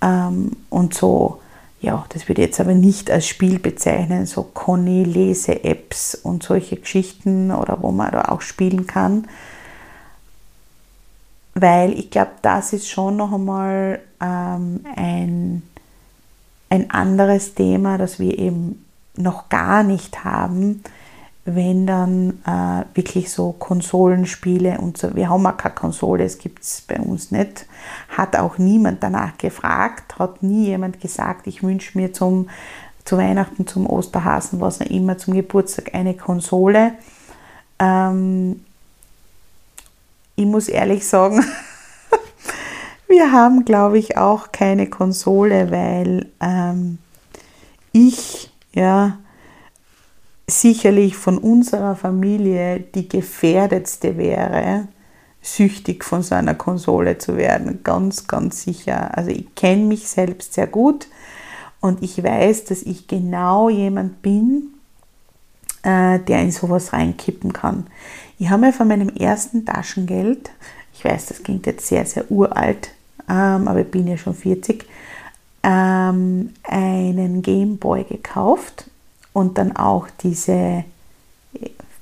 Ähm, 0.00 0.52
und 0.68 0.94
so, 0.94 1.40
ja, 1.82 2.04
das 2.10 2.28
würde 2.28 2.42
ich 2.42 2.48
jetzt 2.48 2.60
aber 2.60 2.74
nicht 2.74 3.10
als 3.10 3.26
Spiel 3.26 3.58
bezeichnen, 3.58 4.26
so 4.26 4.42
Conny-Lese-Apps 4.42 6.14
und 6.14 6.42
solche 6.42 6.76
Geschichten 6.76 7.50
oder 7.50 7.82
wo 7.82 7.90
man 7.90 8.12
da 8.12 8.26
auch 8.26 8.40
spielen 8.40 8.86
kann, 8.86 9.26
weil 11.54 11.92
ich 11.98 12.10
glaube, 12.10 12.30
das 12.42 12.72
ist 12.72 12.88
schon 12.88 13.16
noch 13.16 13.32
einmal 13.32 14.00
ähm, 14.20 14.84
ein, 14.96 15.62
ein 16.70 16.90
anderes 16.90 17.54
Thema, 17.54 17.98
das 17.98 18.18
wir 18.20 18.38
eben 18.38 18.84
noch 19.16 19.48
gar 19.48 19.82
nicht 19.82 20.24
haben, 20.24 20.82
wenn 21.44 21.86
dann 21.86 22.40
äh, 22.46 22.84
wirklich 22.96 23.32
so 23.32 23.52
Konsolenspiele 23.52 24.78
und 24.78 24.96
so, 24.96 25.14
wir 25.16 25.28
haben 25.28 25.44
auch 25.46 25.56
keine 25.56 25.74
Konsole, 25.74 26.24
es 26.24 26.38
gibt 26.38 26.62
es 26.62 26.82
bei 26.82 27.00
uns 27.00 27.32
nicht, 27.32 27.66
hat 28.16 28.36
auch 28.36 28.58
niemand 28.58 29.02
danach 29.02 29.36
gefragt, 29.38 30.18
hat 30.18 30.42
nie 30.42 30.66
jemand 30.66 31.00
gesagt, 31.00 31.48
ich 31.48 31.62
wünsche 31.64 31.98
mir 31.98 32.12
zum, 32.12 32.48
zu 33.04 33.18
Weihnachten, 33.18 33.66
zum 33.66 33.86
Osterhasen, 33.86 34.60
was 34.60 34.80
auch 34.80 34.86
immer, 34.86 35.18
zum 35.18 35.34
Geburtstag 35.34 35.94
eine 35.94 36.14
Konsole. 36.14 36.92
Ähm, 37.80 38.64
ich 40.36 40.46
muss 40.46 40.68
ehrlich 40.68 41.04
sagen, 41.04 41.44
wir 43.08 43.32
haben, 43.32 43.64
glaube 43.64 43.98
ich, 43.98 44.16
auch 44.16 44.52
keine 44.52 44.88
Konsole, 44.88 45.72
weil 45.72 46.28
ähm, 46.40 46.98
ich, 47.90 48.52
ja, 48.72 49.18
sicherlich 50.60 51.16
von 51.16 51.38
unserer 51.38 51.96
Familie 51.96 52.80
die 52.80 53.08
gefährdetste 53.08 54.16
wäre, 54.16 54.88
süchtig 55.40 56.04
von 56.04 56.22
so 56.22 56.34
einer 56.34 56.54
Konsole 56.54 57.18
zu 57.18 57.36
werden. 57.36 57.80
Ganz, 57.82 58.26
ganz 58.28 58.62
sicher. 58.62 59.16
Also 59.16 59.30
ich 59.30 59.54
kenne 59.54 59.84
mich 59.84 60.08
selbst 60.08 60.54
sehr 60.54 60.66
gut 60.66 61.08
und 61.80 62.02
ich 62.02 62.22
weiß, 62.22 62.64
dass 62.66 62.82
ich 62.82 63.08
genau 63.08 63.68
jemand 63.68 64.22
bin, 64.22 64.68
äh, 65.82 66.20
der 66.20 66.42
in 66.42 66.52
sowas 66.52 66.92
reinkippen 66.92 67.52
kann. 67.52 67.86
Ich 68.38 68.50
habe 68.50 68.66
mir 68.66 68.72
von 68.72 68.88
meinem 68.88 69.08
ersten 69.08 69.64
Taschengeld, 69.64 70.50
ich 70.94 71.04
weiß, 71.04 71.26
das 71.26 71.42
klingt 71.42 71.66
jetzt 71.66 71.86
sehr, 71.86 72.06
sehr 72.06 72.30
uralt, 72.30 72.90
ähm, 73.28 73.66
aber 73.66 73.80
ich 73.80 73.90
bin 73.90 74.06
ja 74.06 74.16
schon 74.16 74.34
40, 74.34 74.84
ähm, 75.64 76.50
einen 76.62 77.42
Gameboy 77.42 78.04
gekauft 78.04 78.86
und 79.32 79.58
dann 79.58 79.76
auch 79.76 80.08
diese, 80.22 80.84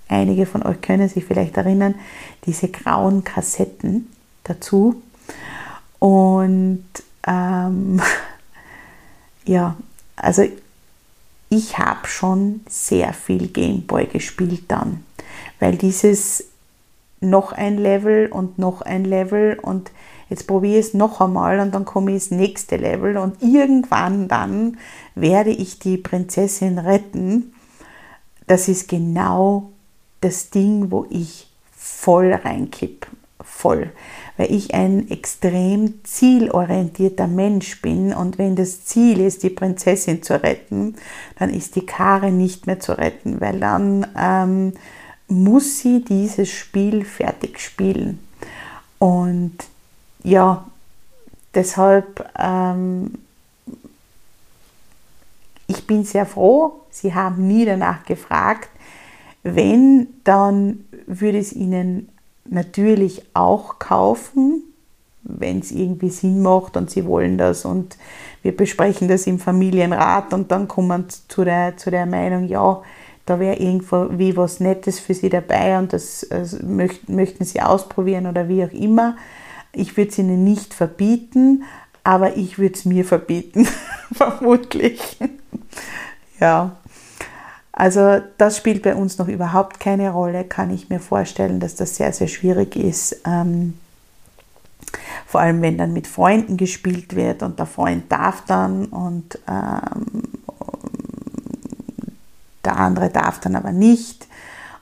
einige 0.09 0.47
von 0.47 0.63
euch 0.63 0.81
können 0.81 1.09
sich 1.09 1.25
vielleicht 1.25 1.57
erinnern, 1.57 1.95
diese 2.47 2.69
grauen 2.69 3.25
Kassetten 3.25 4.09
dazu. 4.45 5.03
Und 5.99 6.85
ähm, 7.27 8.01
ja, 9.45 9.77
also 10.17 10.45
ich 11.49 11.79
habe 11.79 12.07
schon 12.07 12.61
sehr 12.69 13.13
viel 13.13 13.49
Gameboy 13.49 14.07
gespielt 14.07 14.65
dann, 14.69 15.05
weil 15.59 15.77
dieses 15.77 16.45
noch 17.21 17.53
ein 17.53 17.77
Level 17.77 18.29
und 18.29 18.59
noch 18.59 18.81
ein 18.83 19.05
Level 19.05 19.59
und 19.61 19.91
jetzt 20.31 20.47
probiere 20.47 20.79
ich 20.79 20.87
es 20.87 20.95
noch 20.95 21.21
einmal 21.21 21.61
und 21.61 21.75
dann 21.75 21.85
komme 21.85 22.13
ich 22.13 22.15
ins 22.15 22.31
nächste 22.31 22.77
Level 22.77 23.19
und 23.19 23.43
irgendwann 23.43 24.29
dann 24.29 24.79
werde 25.15 25.51
ich 25.51 25.79
die 25.79 25.99
Prinzessin 25.99 26.79
retten. 26.79 27.53
Das 28.47 28.69
ist 28.69 28.89
genau 28.89 29.71
das 30.21 30.51
Ding, 30.51 30.91
wo 30.91 31.07
ich 31.11 31.49
voll 31.77 32.33
reinkipp, 32.33 33.07
voll, 33.43 33.91
weil 34.37 34.53
ich 34.53 34.75
ein 34.75 35.11
extrem 35.11 36.03
zielorientierter 36.05 37.27
Mensch 37.27 37.83
bin 37.83 38.15
und 38.15 38.39
wenn 38.39 38.57
das 38.57 38.85
Ziel 38.85 39.21
ist, 39.21 39.43
die 39.43 39.51
Prinzessin 39.51 40.23
zu 40.23 40.43
retten, 40.43 40.97
dann 41.39 41.51
ist 41.51 41.77
die 41.77 41.87
Kare 41.87 42.31
nicht 42.31 42.67
mehr 42.67 42.81
zu 42.81 42.97
retten, 42.97 43.41
weil 43.41 43.61
dann 43.61 44.07
ähm, 44.17 44.73
muss 45.29 45.79
sie 45.79 46.05
dieses 46.05 46.51
Spiel 46.51 47.05
fertig 47.05 47.61
spielen. 47.61 48.19
Und 48.99 49.55
ja, 50.23 50.67
deshalb, 51.55 52.29
ähm, 52.39 53.13
ich 55.67 55.87
bin 55.87 56.05
sehr 56.05 56.27
froh, 56.27 56.81
Sie 56.91 57.15
haben 57.15 57.47
nie 57.47 57.65
danach 57.65 58.05
gefragt. 58.05 58.69
Wenn, 59.43 60.09
dann 60.25 60.85
würde 61.07 61.39
es 61.39 61.53
Ihnen 61.53 62.09
natürlich 62.45 63.25
auch 63.33 63.79
kaufen, 63.79 64.63
wenn 65.23 65.61
es 65.61 65.71
irgendwie 65.71 66.11
Sinn 66.11 66.43
macht 66.43 66.77
und 66.77 66.91
Sie 66.91 67.05
wollen 67.07 67.39
das 67.39 67.65
und 67.65 67.97
wir 68.43 68.57
besprechen 68.57 69.09
das 69.09 69.27
im 69.27 69.39
Familienrat 69.39 70.33
und 70.33 70.51
dann 70.51 70.67
kommen 70.67 71.07
zu 71.29 71.45
der, 71.45 71.77
zu 71.77 71.91
der 71.91 72.07
Meinung, 72.07 72.49
ja, 72.49 72.83
da 73.27 73.39
wäre 73.39 73.57
irgendwo 73.57 74.09
wie 74.11 74.37
was 74.37 74.61
Nettes 74.61 74.99
für 74.99 75.15
Sie 75.15 75.29
dabei 75.29 75.79
und 75.79 75.93
das, 75.93 76.27
das 76.29 76.61
möchten, 76.63 77.15
möchten 77.15 77.45
Sie 77.45 77.61
ausprobieren 77.61 78.27
oder 78.27 78.49
wie 78.49 78.65
auch 78.65 78.73
immer 78.73 79.17
ich 79.73 79.97
würde 79.97 80.11
es 80.11 80.19
ihnen 80.19 80.45
nicht 80.45 80.75
verbieten, 80.75 81.65
aber 82.05 82.37
ich 82.37 82.59
würde 82.59 82.75
es 82.75 82.85
mir 82.85 83.05
verbieten, 83.05 83.69
vermutlich. 84.13 85.19
ja. 86.39 86.77
Also 87.73 88.21
das 88.37 88.57
spielt 88.57 88.83
bei 88.83 88.95
uns 88.95 89.17
noch 89.17 89.29
überhaupt 89.29 89.81
keine 89.81 90.11
Rolle, 90.11 90.45
kann 90.45 90.71
ich 90.71 90.91
mir 90.91 91.01
vorstellen, 91.01 91.61
dass 91.61 91.77
das 91.77 91.97
sehr, 91.97 92.13
sehr 92.13 92.29
schwierig 92.29 92.77
ist. 92.77 93.21
Ähm, 93.25 93.75
vor 95.27 95.41
allem, 95.41 95.63
wenn 95.63 95.79
dann 95.79 95.93
mit 95.93 96.07
Freunden 96.07 96.57
gespielt 96.57 97.15
wird 97.15 97.43
und 97.43 97.59
der 97.59 97.67
Freund 97.67 98.11
darf 98.11 98.45
dann 98.47 98.87
und 98.87 99.39
ähm, 99.49 100.25
der 102.65 102.77
andere 102.77 103.09
darf 103.09 103.41
dann 103.41 103.57
aber 103.57 103.73
nicht 103.73 104.27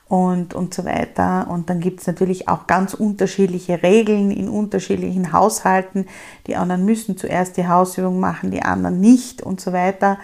und, 0.09 0.55
und 0.55 0.73
so 0.73 0.83
weiter. 0.85 1.47
Und 1.49 1.69
dann 1.69 1.79
gibt 1.79 2.01
es 2.01 2.07
natürlich 2.07 2.49
auch 2.49 2.67
ganz 2.67 2.95
unterschiedliche 2.95 3.81
Regeln 3.83 4.31
in 4.31 4.49
unterschiedlichen 4.49 5.31
Haushalten. 5.31 6.07
Die 6.47 6.55
anderen 6.55 6.83
müssen 6.83 7.15
zuerst 7.15 7.55
die 7.57 7.67
Hausübung 7.67 8.19
machen, 8.19 8.49
die 8.51 8.63
anderen 8.63 8.99
nicht 8.99 9.43
und 9.43 9.61
so 9.61 9.71
weiter. 9.71 10.17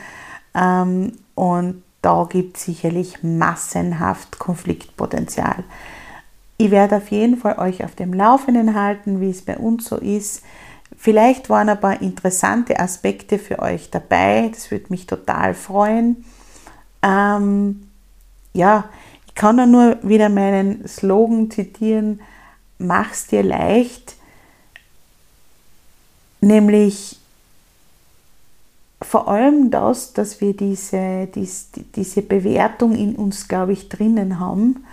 Ähm, 0.55 1.13
und 1.35 1.83
da 2.01 2.27
gibt 2.29 2.57
es 2.57 2.65
sicherlich 2.65 3.23
massenhaft 3.23 4.39
Konfliktpotenzial. 4.39 5.63
Ich 6.57 6.71
werde 6.71 6.97
auf 6.97 7.11
jeden 7.11 7.37
Fall 7.37 7.59
euch 7.59 7.83
auf 7.83 7.93
dem 7.93 8.11
Laufenden 8.13 8.73
halten, 8.73 9.21
wie 9.21 9.29
es 9.29 9.43
bei 9.43 9.57
uns 9.57 9.85
so 9.85 9.97
ist. 9.97 10.41
Vielleicht 10.97 11.49
waren 11.49 11.69
ein 11.69 11.79
paar 11.79 12.01
interessante 12.01 12.79
Aspekte 12.79 13.37
für 13.37 13.59
euch 13.59 13.91
dabei. 13.91 14.49
Das 14.51 14.71
würde 14.71 14.85
mich 14.89 15.05
total 15.05 15.53
freuen. 15.53 16.25
Ähm, 17.03 17.87
ja, 18.53 18.85
ich 19.35 19.41
kann 19.41 19.57
da 19.57 19.65
nur 19.65 19.97
wieder 20.01 20.29
meinen 20.29 20.87
Slogan 20.87 21.51
zitieren, 21.51 22.21
mach's 22.77 23.27
dir 23.27 23.43
leicht, 23.43 24.15
nämlich 26.39 27.19
vor 29.01 29.27
allem 29.27 29.71
das, 29.71 30.13
dass 30.13 30.39
wir 30.39 30.55
diese, 30.55 31.27
diese, 31.27 32.21
Bewertung 32.21 32.95
in 32.95 33.17
uns, 33.17 33.49
glaube 33.49 33.73
ich, 33.73 33.89
drinnen 33.89 34.39
haben, 34.39 34.85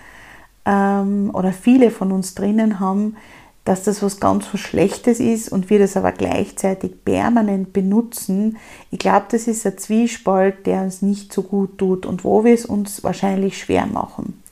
ähm, 0.66 1.30
oder 1.32 1.52
viele 1.52 1.92
von 1.92 2.10
uns 2.10 2.34
drinnen 2.34 2.80
haben, 2.80 3.16
dass 3.64 3.84
das 3.84 4.02
was 4.02 4.18
ganz 4.18 4.46
was 4.52 4.60
Schlechtes 4.60 5.20
ist 5.20 5.48
und 5.50 5.70
wir 5.70 5.78
das 5.78 5.96
aber 5.96 6.12
gleichzeitig 6.12 7.04
permanent 7.04 7.72
benutzen. 7.72 8.56
Ich 8.90 8.98
glaube, 8.98 9.26
das 9.30 9.46
ist 9.46 9.64
ein 9.66 9.78
Zwiespalt, 9.78 10.66
der 10.66 10.82
uns 10.82 11.00
nicht 11.00 11.32
so 11.32 11.42
gut 11.42 11.78
tut 11.78 12.04
und 12.04 12.24
wo 12.24 12.44
wir 12.44 12.54
es 12.54 12.66
uns 12.66 13.04
wahrscheinlich 13.04 13.58
schwer 13.58 13.86
machen. 13.86 14.42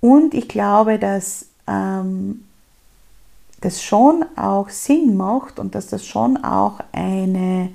Und 0.00 0.32
ich 0.32 0.48
glaube, 0.48 0.98
dass 0.98 1.46
ähm, 1.66 2.44
das 3.60 3.82
schon 3.82 4.24
auch 4.36 4.70
Sinn 4.70 5.16
macht 5.16 5.58
und 5.58 5.74
dass 5.74 5.88
das 5.88 6.06
schon 6.06 6.42
auch 6.42 6.80
eine, 6.92 7.70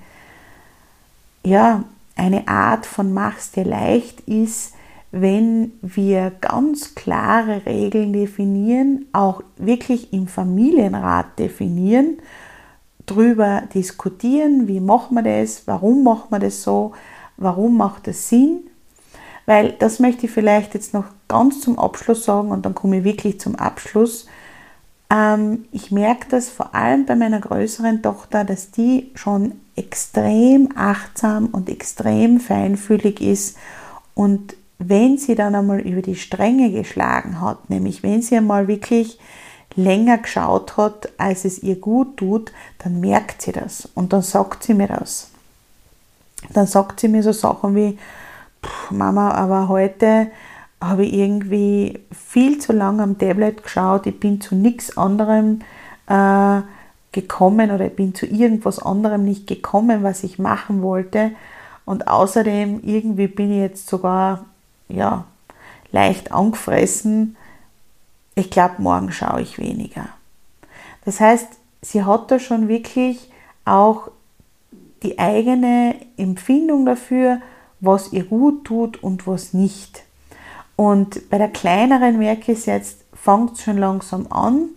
ja, 1.44 1.84
eine 2.16 2.48
Art 2.48 2.86
von 2.86 3.14
Mach's 3.14 3.52
dir 3.52 3.66
leicht 3.66 4.22
ist, 4.22 4.74
wenn 5.12 5.74
wir 5.82 6.32
ganz 6.42 6.94
klare 6.96 7.66
Regeln 7.66 8.14
definieren, 8.14 9.06
auch 9.12 9.42
wirklich 9.58 10.14
im 10.14 10.28
Familienrat 10.28 11.40
definieren, 11.40 12.18
darüber 13.06 13.64
diskutieren, 13.74 14.68
wie 14.68 14.80
machen 14.80 15.16
wir 15.16 15.24
das, 15.24 15.64
warum 15.66 16.04
machen 16.04 16.28
wir 16.30 16.40
das 16.40 16.62
so, 16.62 16.94
warum 17.38 17.78
macht 17.78 18.08
das 18.08 18.30
Sinn. 18.30 18.68
Weil 19.46 19.72
das 19.72 20.00
möchte 20.00 20.28
ich 20.28 20.32
vielleicht 20.32 20.76
jetzt 20.76 20.94
noch 20.94 21.06
ganz 21.28 21.62
zum 21.62 21.80
Abschluss 21.80 22.24
sagen 22.24 22.52
und 22.52 22.66
dann 22.66 22.76
komme 22.76 23.00
ich 23.00 23.04
wirklich 23.04 23.40
zum 23.40 23.56
Abschluss. 23.56 24.28
Ähm, 25.10 25.66
ich 25.72 25.90
merke 25.90 26.28
das 26.30 26.50
vor 26.50 26.76
allem 26.76 27.08
bei 27.08 27.16
meiner 27.16 27.40
größeren 27.40 28.04
Tochter, 28.04 28.44
dass 28.44 28.70
die 28.70 29.10
schon 29.16 29.54
extrem 29.76 30.70
achtsam 30.76 31.48
und 31.48 31.68
extrem 31.68 32.40
feinfühlig 32.40 33.22
ist 33.22 33.58
und 34.14 34.56
wenn 34.80 35.18
sie 35.18 35.36
dann 35.36 35.56
einmal 35.56 35.82
über 35.82 36.02
die 36.02 36.16
Stränge 36.16 36.72
geschlagen 36.72 37.42
hat, 37.42 37.70
nämlich 37.70 38.02
wenn 38.02 38.22
sie 38.22 38.38
einmal 38.38 38.68
wirklich 38.68 39.20
länger 39.76 40.18
geschaut 40.18 40.78
hat, 40.78 41.10
als 41.18 41.46
es 41.46 41.62
ihr 41.62 41.76
gut 41.76 42.18
tut, 42.18 42.52
dann 42.80 43.00
merkt 43.00 43.42
sie 43.42 43.52
das 43.52 43.88
und 43.94 44.14
dann 44.14 44.22
sagt 44.22 44.64
sie 44.64 44.74
mir 44.74 44.88
das. 44.88 45.30
Dann 46.54 46.66
sagt 46.66 47.02
sie 47.02 47.10
mir 47.10 47.22
so 47.22 47.34
Sachen 47.34 47.76
wie, 47.76 47.98
Mama, 48.90 49.32
aber 49.32 49.68
heute 49.68 50.28
habe 50.82 51.06
ich 51.06 51.14
irgendwie 51.14 52.00
viel 52.12 52.60
zu 52.60 52.72
lange 52.72 53.04
am 53.04 53.18
Tablet 53.18 53.64
geschaut, 53.64 54.08
ich 54.08 54.20
bin 54.20 54.40
zu 54.40 54.56
nichts 54.56 54.98
anderem 54.98 55.60
äh, 56.08 56.62
gekommen 57.12 57.72
oder 57.72 57.88
ich 57.88 57.96
bin 57.96 58.16
zu 58.16 58.26
irgendwas 58.26 58.80
anderem 58.80 59.26
nicht 59.26 59.46
gekommen, 59.48 60.04
was 60.04 60.24
ich 60.24 60.40
machen 60.40 60.82
wollte. 60.82 61.32
Und 61.86 62.08
außerdem 62.08 62.82
irgendwie 62.84 63.28
bin 63.28 63.52
ich 63.52 63.60
jetzt 63.60 63.88
sogar 63.88 64.46
ja, 64.90 65.26
leicht 65.92 66.32
angefressen. 66.32 67.38
Ich 68.36 68.50
glaube, 68.50 68.76
morgen 68.82 69.12
schaue 69.12 69.42
ich 69.42 69.58
weniger. 69.58 70.10
Das 71.06 71.20
heißt, 71.20 71.48
sie 71.82 72.04
hat 72.04 72.30
da 72.32 72.40
schon 72.40 72.68
wirklich 72.68 73.32
auch 73.66 74.12
die 75.04 75.18
eigene 75.18 75.96
Empfindung 76.18 76.86
dafür, 76.86 77.42
was 77.80 78.12
ihr 78.12 78.26
gut 78.26 78.66
tut 78.66 79.02
und 79.02 79.26
was 79.26 79.54
nicht. 79.54 80.04
Und 80.76 81.30
bei 81.30 81.38
der 81.38 81.50
kleineren 81.50 82.18
merke 82.18 82.52
ich 82.52 82.66
jetzt, 82.66 83.06
fängt 83.14 83.58
schon 83.58 83.78
langsam 83.78 84.28
an. 84.30 84.70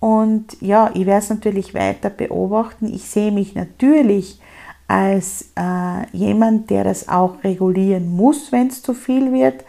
Und 0.00 0.60
ja, 0.60 0.90
ich 0.94 1.06
werde 1.06 1.24
es 1.24 1.30
natürlich 1.30 1.74
weiter 1.74 2.10
beobachten. 2.10 2.92
Ich 2.92 3.08
sehe 3.08 3.32
mich 3.32 3.54
natürlich 3.54 4.40
als 4.88 5.50
äh, 5.56 6.06
jemand, 6.12 6.70
der 6.70 6.84
das 6.84 7.08
auch 7.08 7.42
regulieren 7.42 8.14
muss, 8.14 8.52
wenn 8.52 8.68
es 8.68 8.82
zu 8.82 8.94
viel 8.94 9.32
wird. 9.32 9.64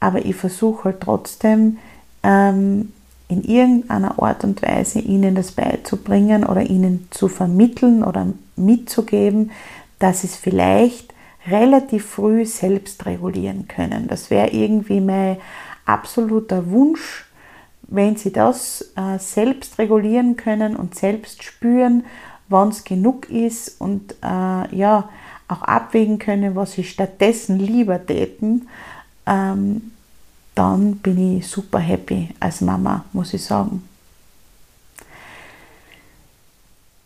Aber 0.00 0.24
ich 0.24 0.36
versuche 0.36 0.84
halt 0.84 1.00
trotzdem 1.00 1.78
ähm, 2.22 2.92
in 3.28 3.42
irgendeiner 3.42 4.22
Art 4.22 4.44
und 4.44 4.62
Weise 4.62 5.00
ihnen 5.00 5.34
das 5.34 5.52
beizubringen 5.52 6.44
oder 6.44 6.62
ihnen 6.62 7.08
zu 7.10 7.28
vermitteln 7.28 8.04
oder 8.04 8.26
mitzugeben, 8.56 9.50
dass 9.98 10.20
sie 10.20 10.28
es 10.28 10.36
vielleicht 10.36 11.12
relativ 11.46 12.06
früh 12.06 12.44
selbst 12.46 13.04
regulieren 13.06 13.68
können. 13.68 14.06
Das 14.08 14.30
wäre 14.30 14.48
irgendwie 14.48 15.00
mein 15.00 15.36
absoluter 15.84 16.70
Wunsch, 16.70 17.26
wenn 17.82 18.16
sie 18.16 18.32
das 18.32 18.92
äh, 18.96 19.18
selbst 19.18 19.78
regulieren 19.78 20.36
können 20.36 20.74
und 20.74 20.94
selbst 20.94 21.42
spüren 21.42 22.04
wann 22.54 22.68
es 22.68 22.84
genug 22.84 23.28
ist 23.28 23.80
und 23.80 24.12
äh, 24.22 24.76
ja, 24.76 25.08
auch 25.48 25.62
abwägen 25.62 26.18
können, 26.18 26.54
was 26.54 26.72
sie 26.72 26.84
stattdessen 26.84 27.58
lieber 27.58 28.06
täten, 28.06 28.68
ähm, 29.26 29.90
dann 30.54 30.96
bin 30.98 31.38
ich 31.38 31.48
super 31.48 31.80
happy 31.80 32.30
als 32.38 32.60
Mama, 32.60 33.04
muss 33.12 33.34
ich 33.34 33.42
sagen. 33.42 33.82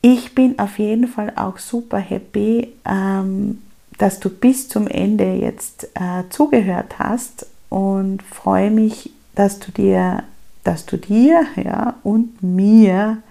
Ich 0.02 0.34
bin 0.34 0.58
auf 0.58 0.78
jeden 0.78 1.08
Fall 1.08 1.32
auch 1.34 1.58
super 1.58 1.98
happy, 1.98 2.74
ähm, 2.84 3.62
dass 3.96 4.20
du 4.20 4.28
bis 4.28 4.68
zum 4.68 4.86
Ende 4.86 5.32
jetzt 5.32 5.88
äh, 5.94 6.24
zugehört 6.28 6.98
hast 6.98 7.46
und 7.70 8.22
freue 8.22 8.70
mich, 8.70 9.10
dass 9.34 9.58
du 9.58 9.72
dir, 9.72 10.24
dass 10.62 10.84
du 10.84 10.98
dir 10.98 11.46
ja, 11.56 11.94
und 12.04 12.42
mir 12.42 13.22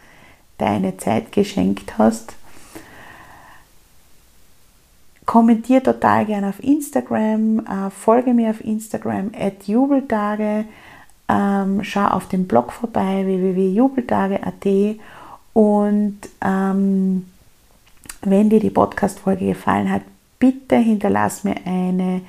deine 0.57 0.97
Zeit 0.97 1.31
geschenkt 1.31 1.97
hast. 1.97 2.33
Kommentier 5.25 5.83
total 5.83 6.25
gerne 6.25 6.49
auf 6.49 6.63
Instagram, 6.63 7.59
äh, 7.59 7.89
folge 7.89 8.33
mir 8.33 8.49
auf 8.51 8.63
Instagram 8.63 9.31
at 9.37 9.67
Jubeltage, 9.67 10.65
ähm, 11.27 11.83
schau 11.83 12.05
auf 12.05 12.29
dem 12.29 12.47
Blog 12.47 12.71
vorbei 12.71 13.25
www.jubeltage.at 13.25 14.99
und 15.53 16.19
ähm, 16.41 17.25
wenn 18.21 18.49
dir 18.49 18.59
die 18.59 18.69
Podcast-Folge 18.69 19.47
gefallen 19.47 19.91
hat, 19.91 20.03
bitte 20.39 20.77
hinterlass 20.77 21.43
mir 21.43 21.55
eine 21.65 22.21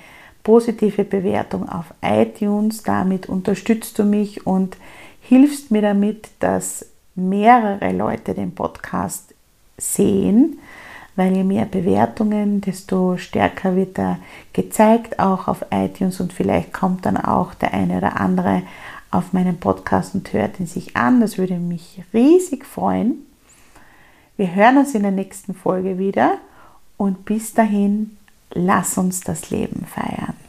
positive 0.42 1.04
Bewertung 1.04 1.68
auf 1.68 1.92
iTunes. 2.02 2.82
Damit 2.82 3.28
unterstützt 3.28 3.98
du 3.98 4.04
mich 4.04 4.46
und 4.46 4.76
hilfst 5.20 5.70
mir 5.70 5.82
damit, 5.82 6.28
dass 6.40 6.86
mehrere 7.18 7.92
Leute 7.92 8.34
den 8.34 8.54
Podcast 8.54 9.34
sehen, 9.76 10.58
weil 11.16 11.36
je 11.36 11.44
mehr 11.44 11.64
Bewertungen, 11.64 12.60
desto 12.60 13.16
stärker 13.16 13.74
wird 13.76 13.98
er 13.98 14.18
gezeigt, 14.52 15.18
auch 15.18 15.48
auf 15.48 15.66
iTunes 15.70 16.20
und 16.20 16.32
vielleicht 16.32 16.72
kommt 16.72 17.06
dann 17.06 17.16
auch 17.16 17.54
der 17.54 17.74
eine 17.74 17.98
oder 17.98 18.20
andere 18.20 18.62
auf 19.10 19.32
meinen 19.32 19.58
Podcast 19.58 20.14
und 20.14 20.32
hört 20.32 20.60
ihn 20.60 20.66
sich 20.66 20.96
an. 20.96 21.20
Das 21.20 21.38
würde 21.38 21.56
mich 21.56 22.02
riesig 22.12 22.64
freuen. 22.64 23.26
Wir 24.36 24.54
hören 24.54 24.78
uns 24.78 24.94
in 24.94 25.02
der 25.02 25.10
nächsten 25.10 25.54
Folge 25.54 25.98
wieder 25.98 26.38
und 26.96 27.24
bis 27.24 27.52
dahin, 27.52 28.16
lass 28.52 28.96
uns 28.96 29.20
das 29.20 29.50
Leben 29.50 29.86
feiern. 29.86 30.47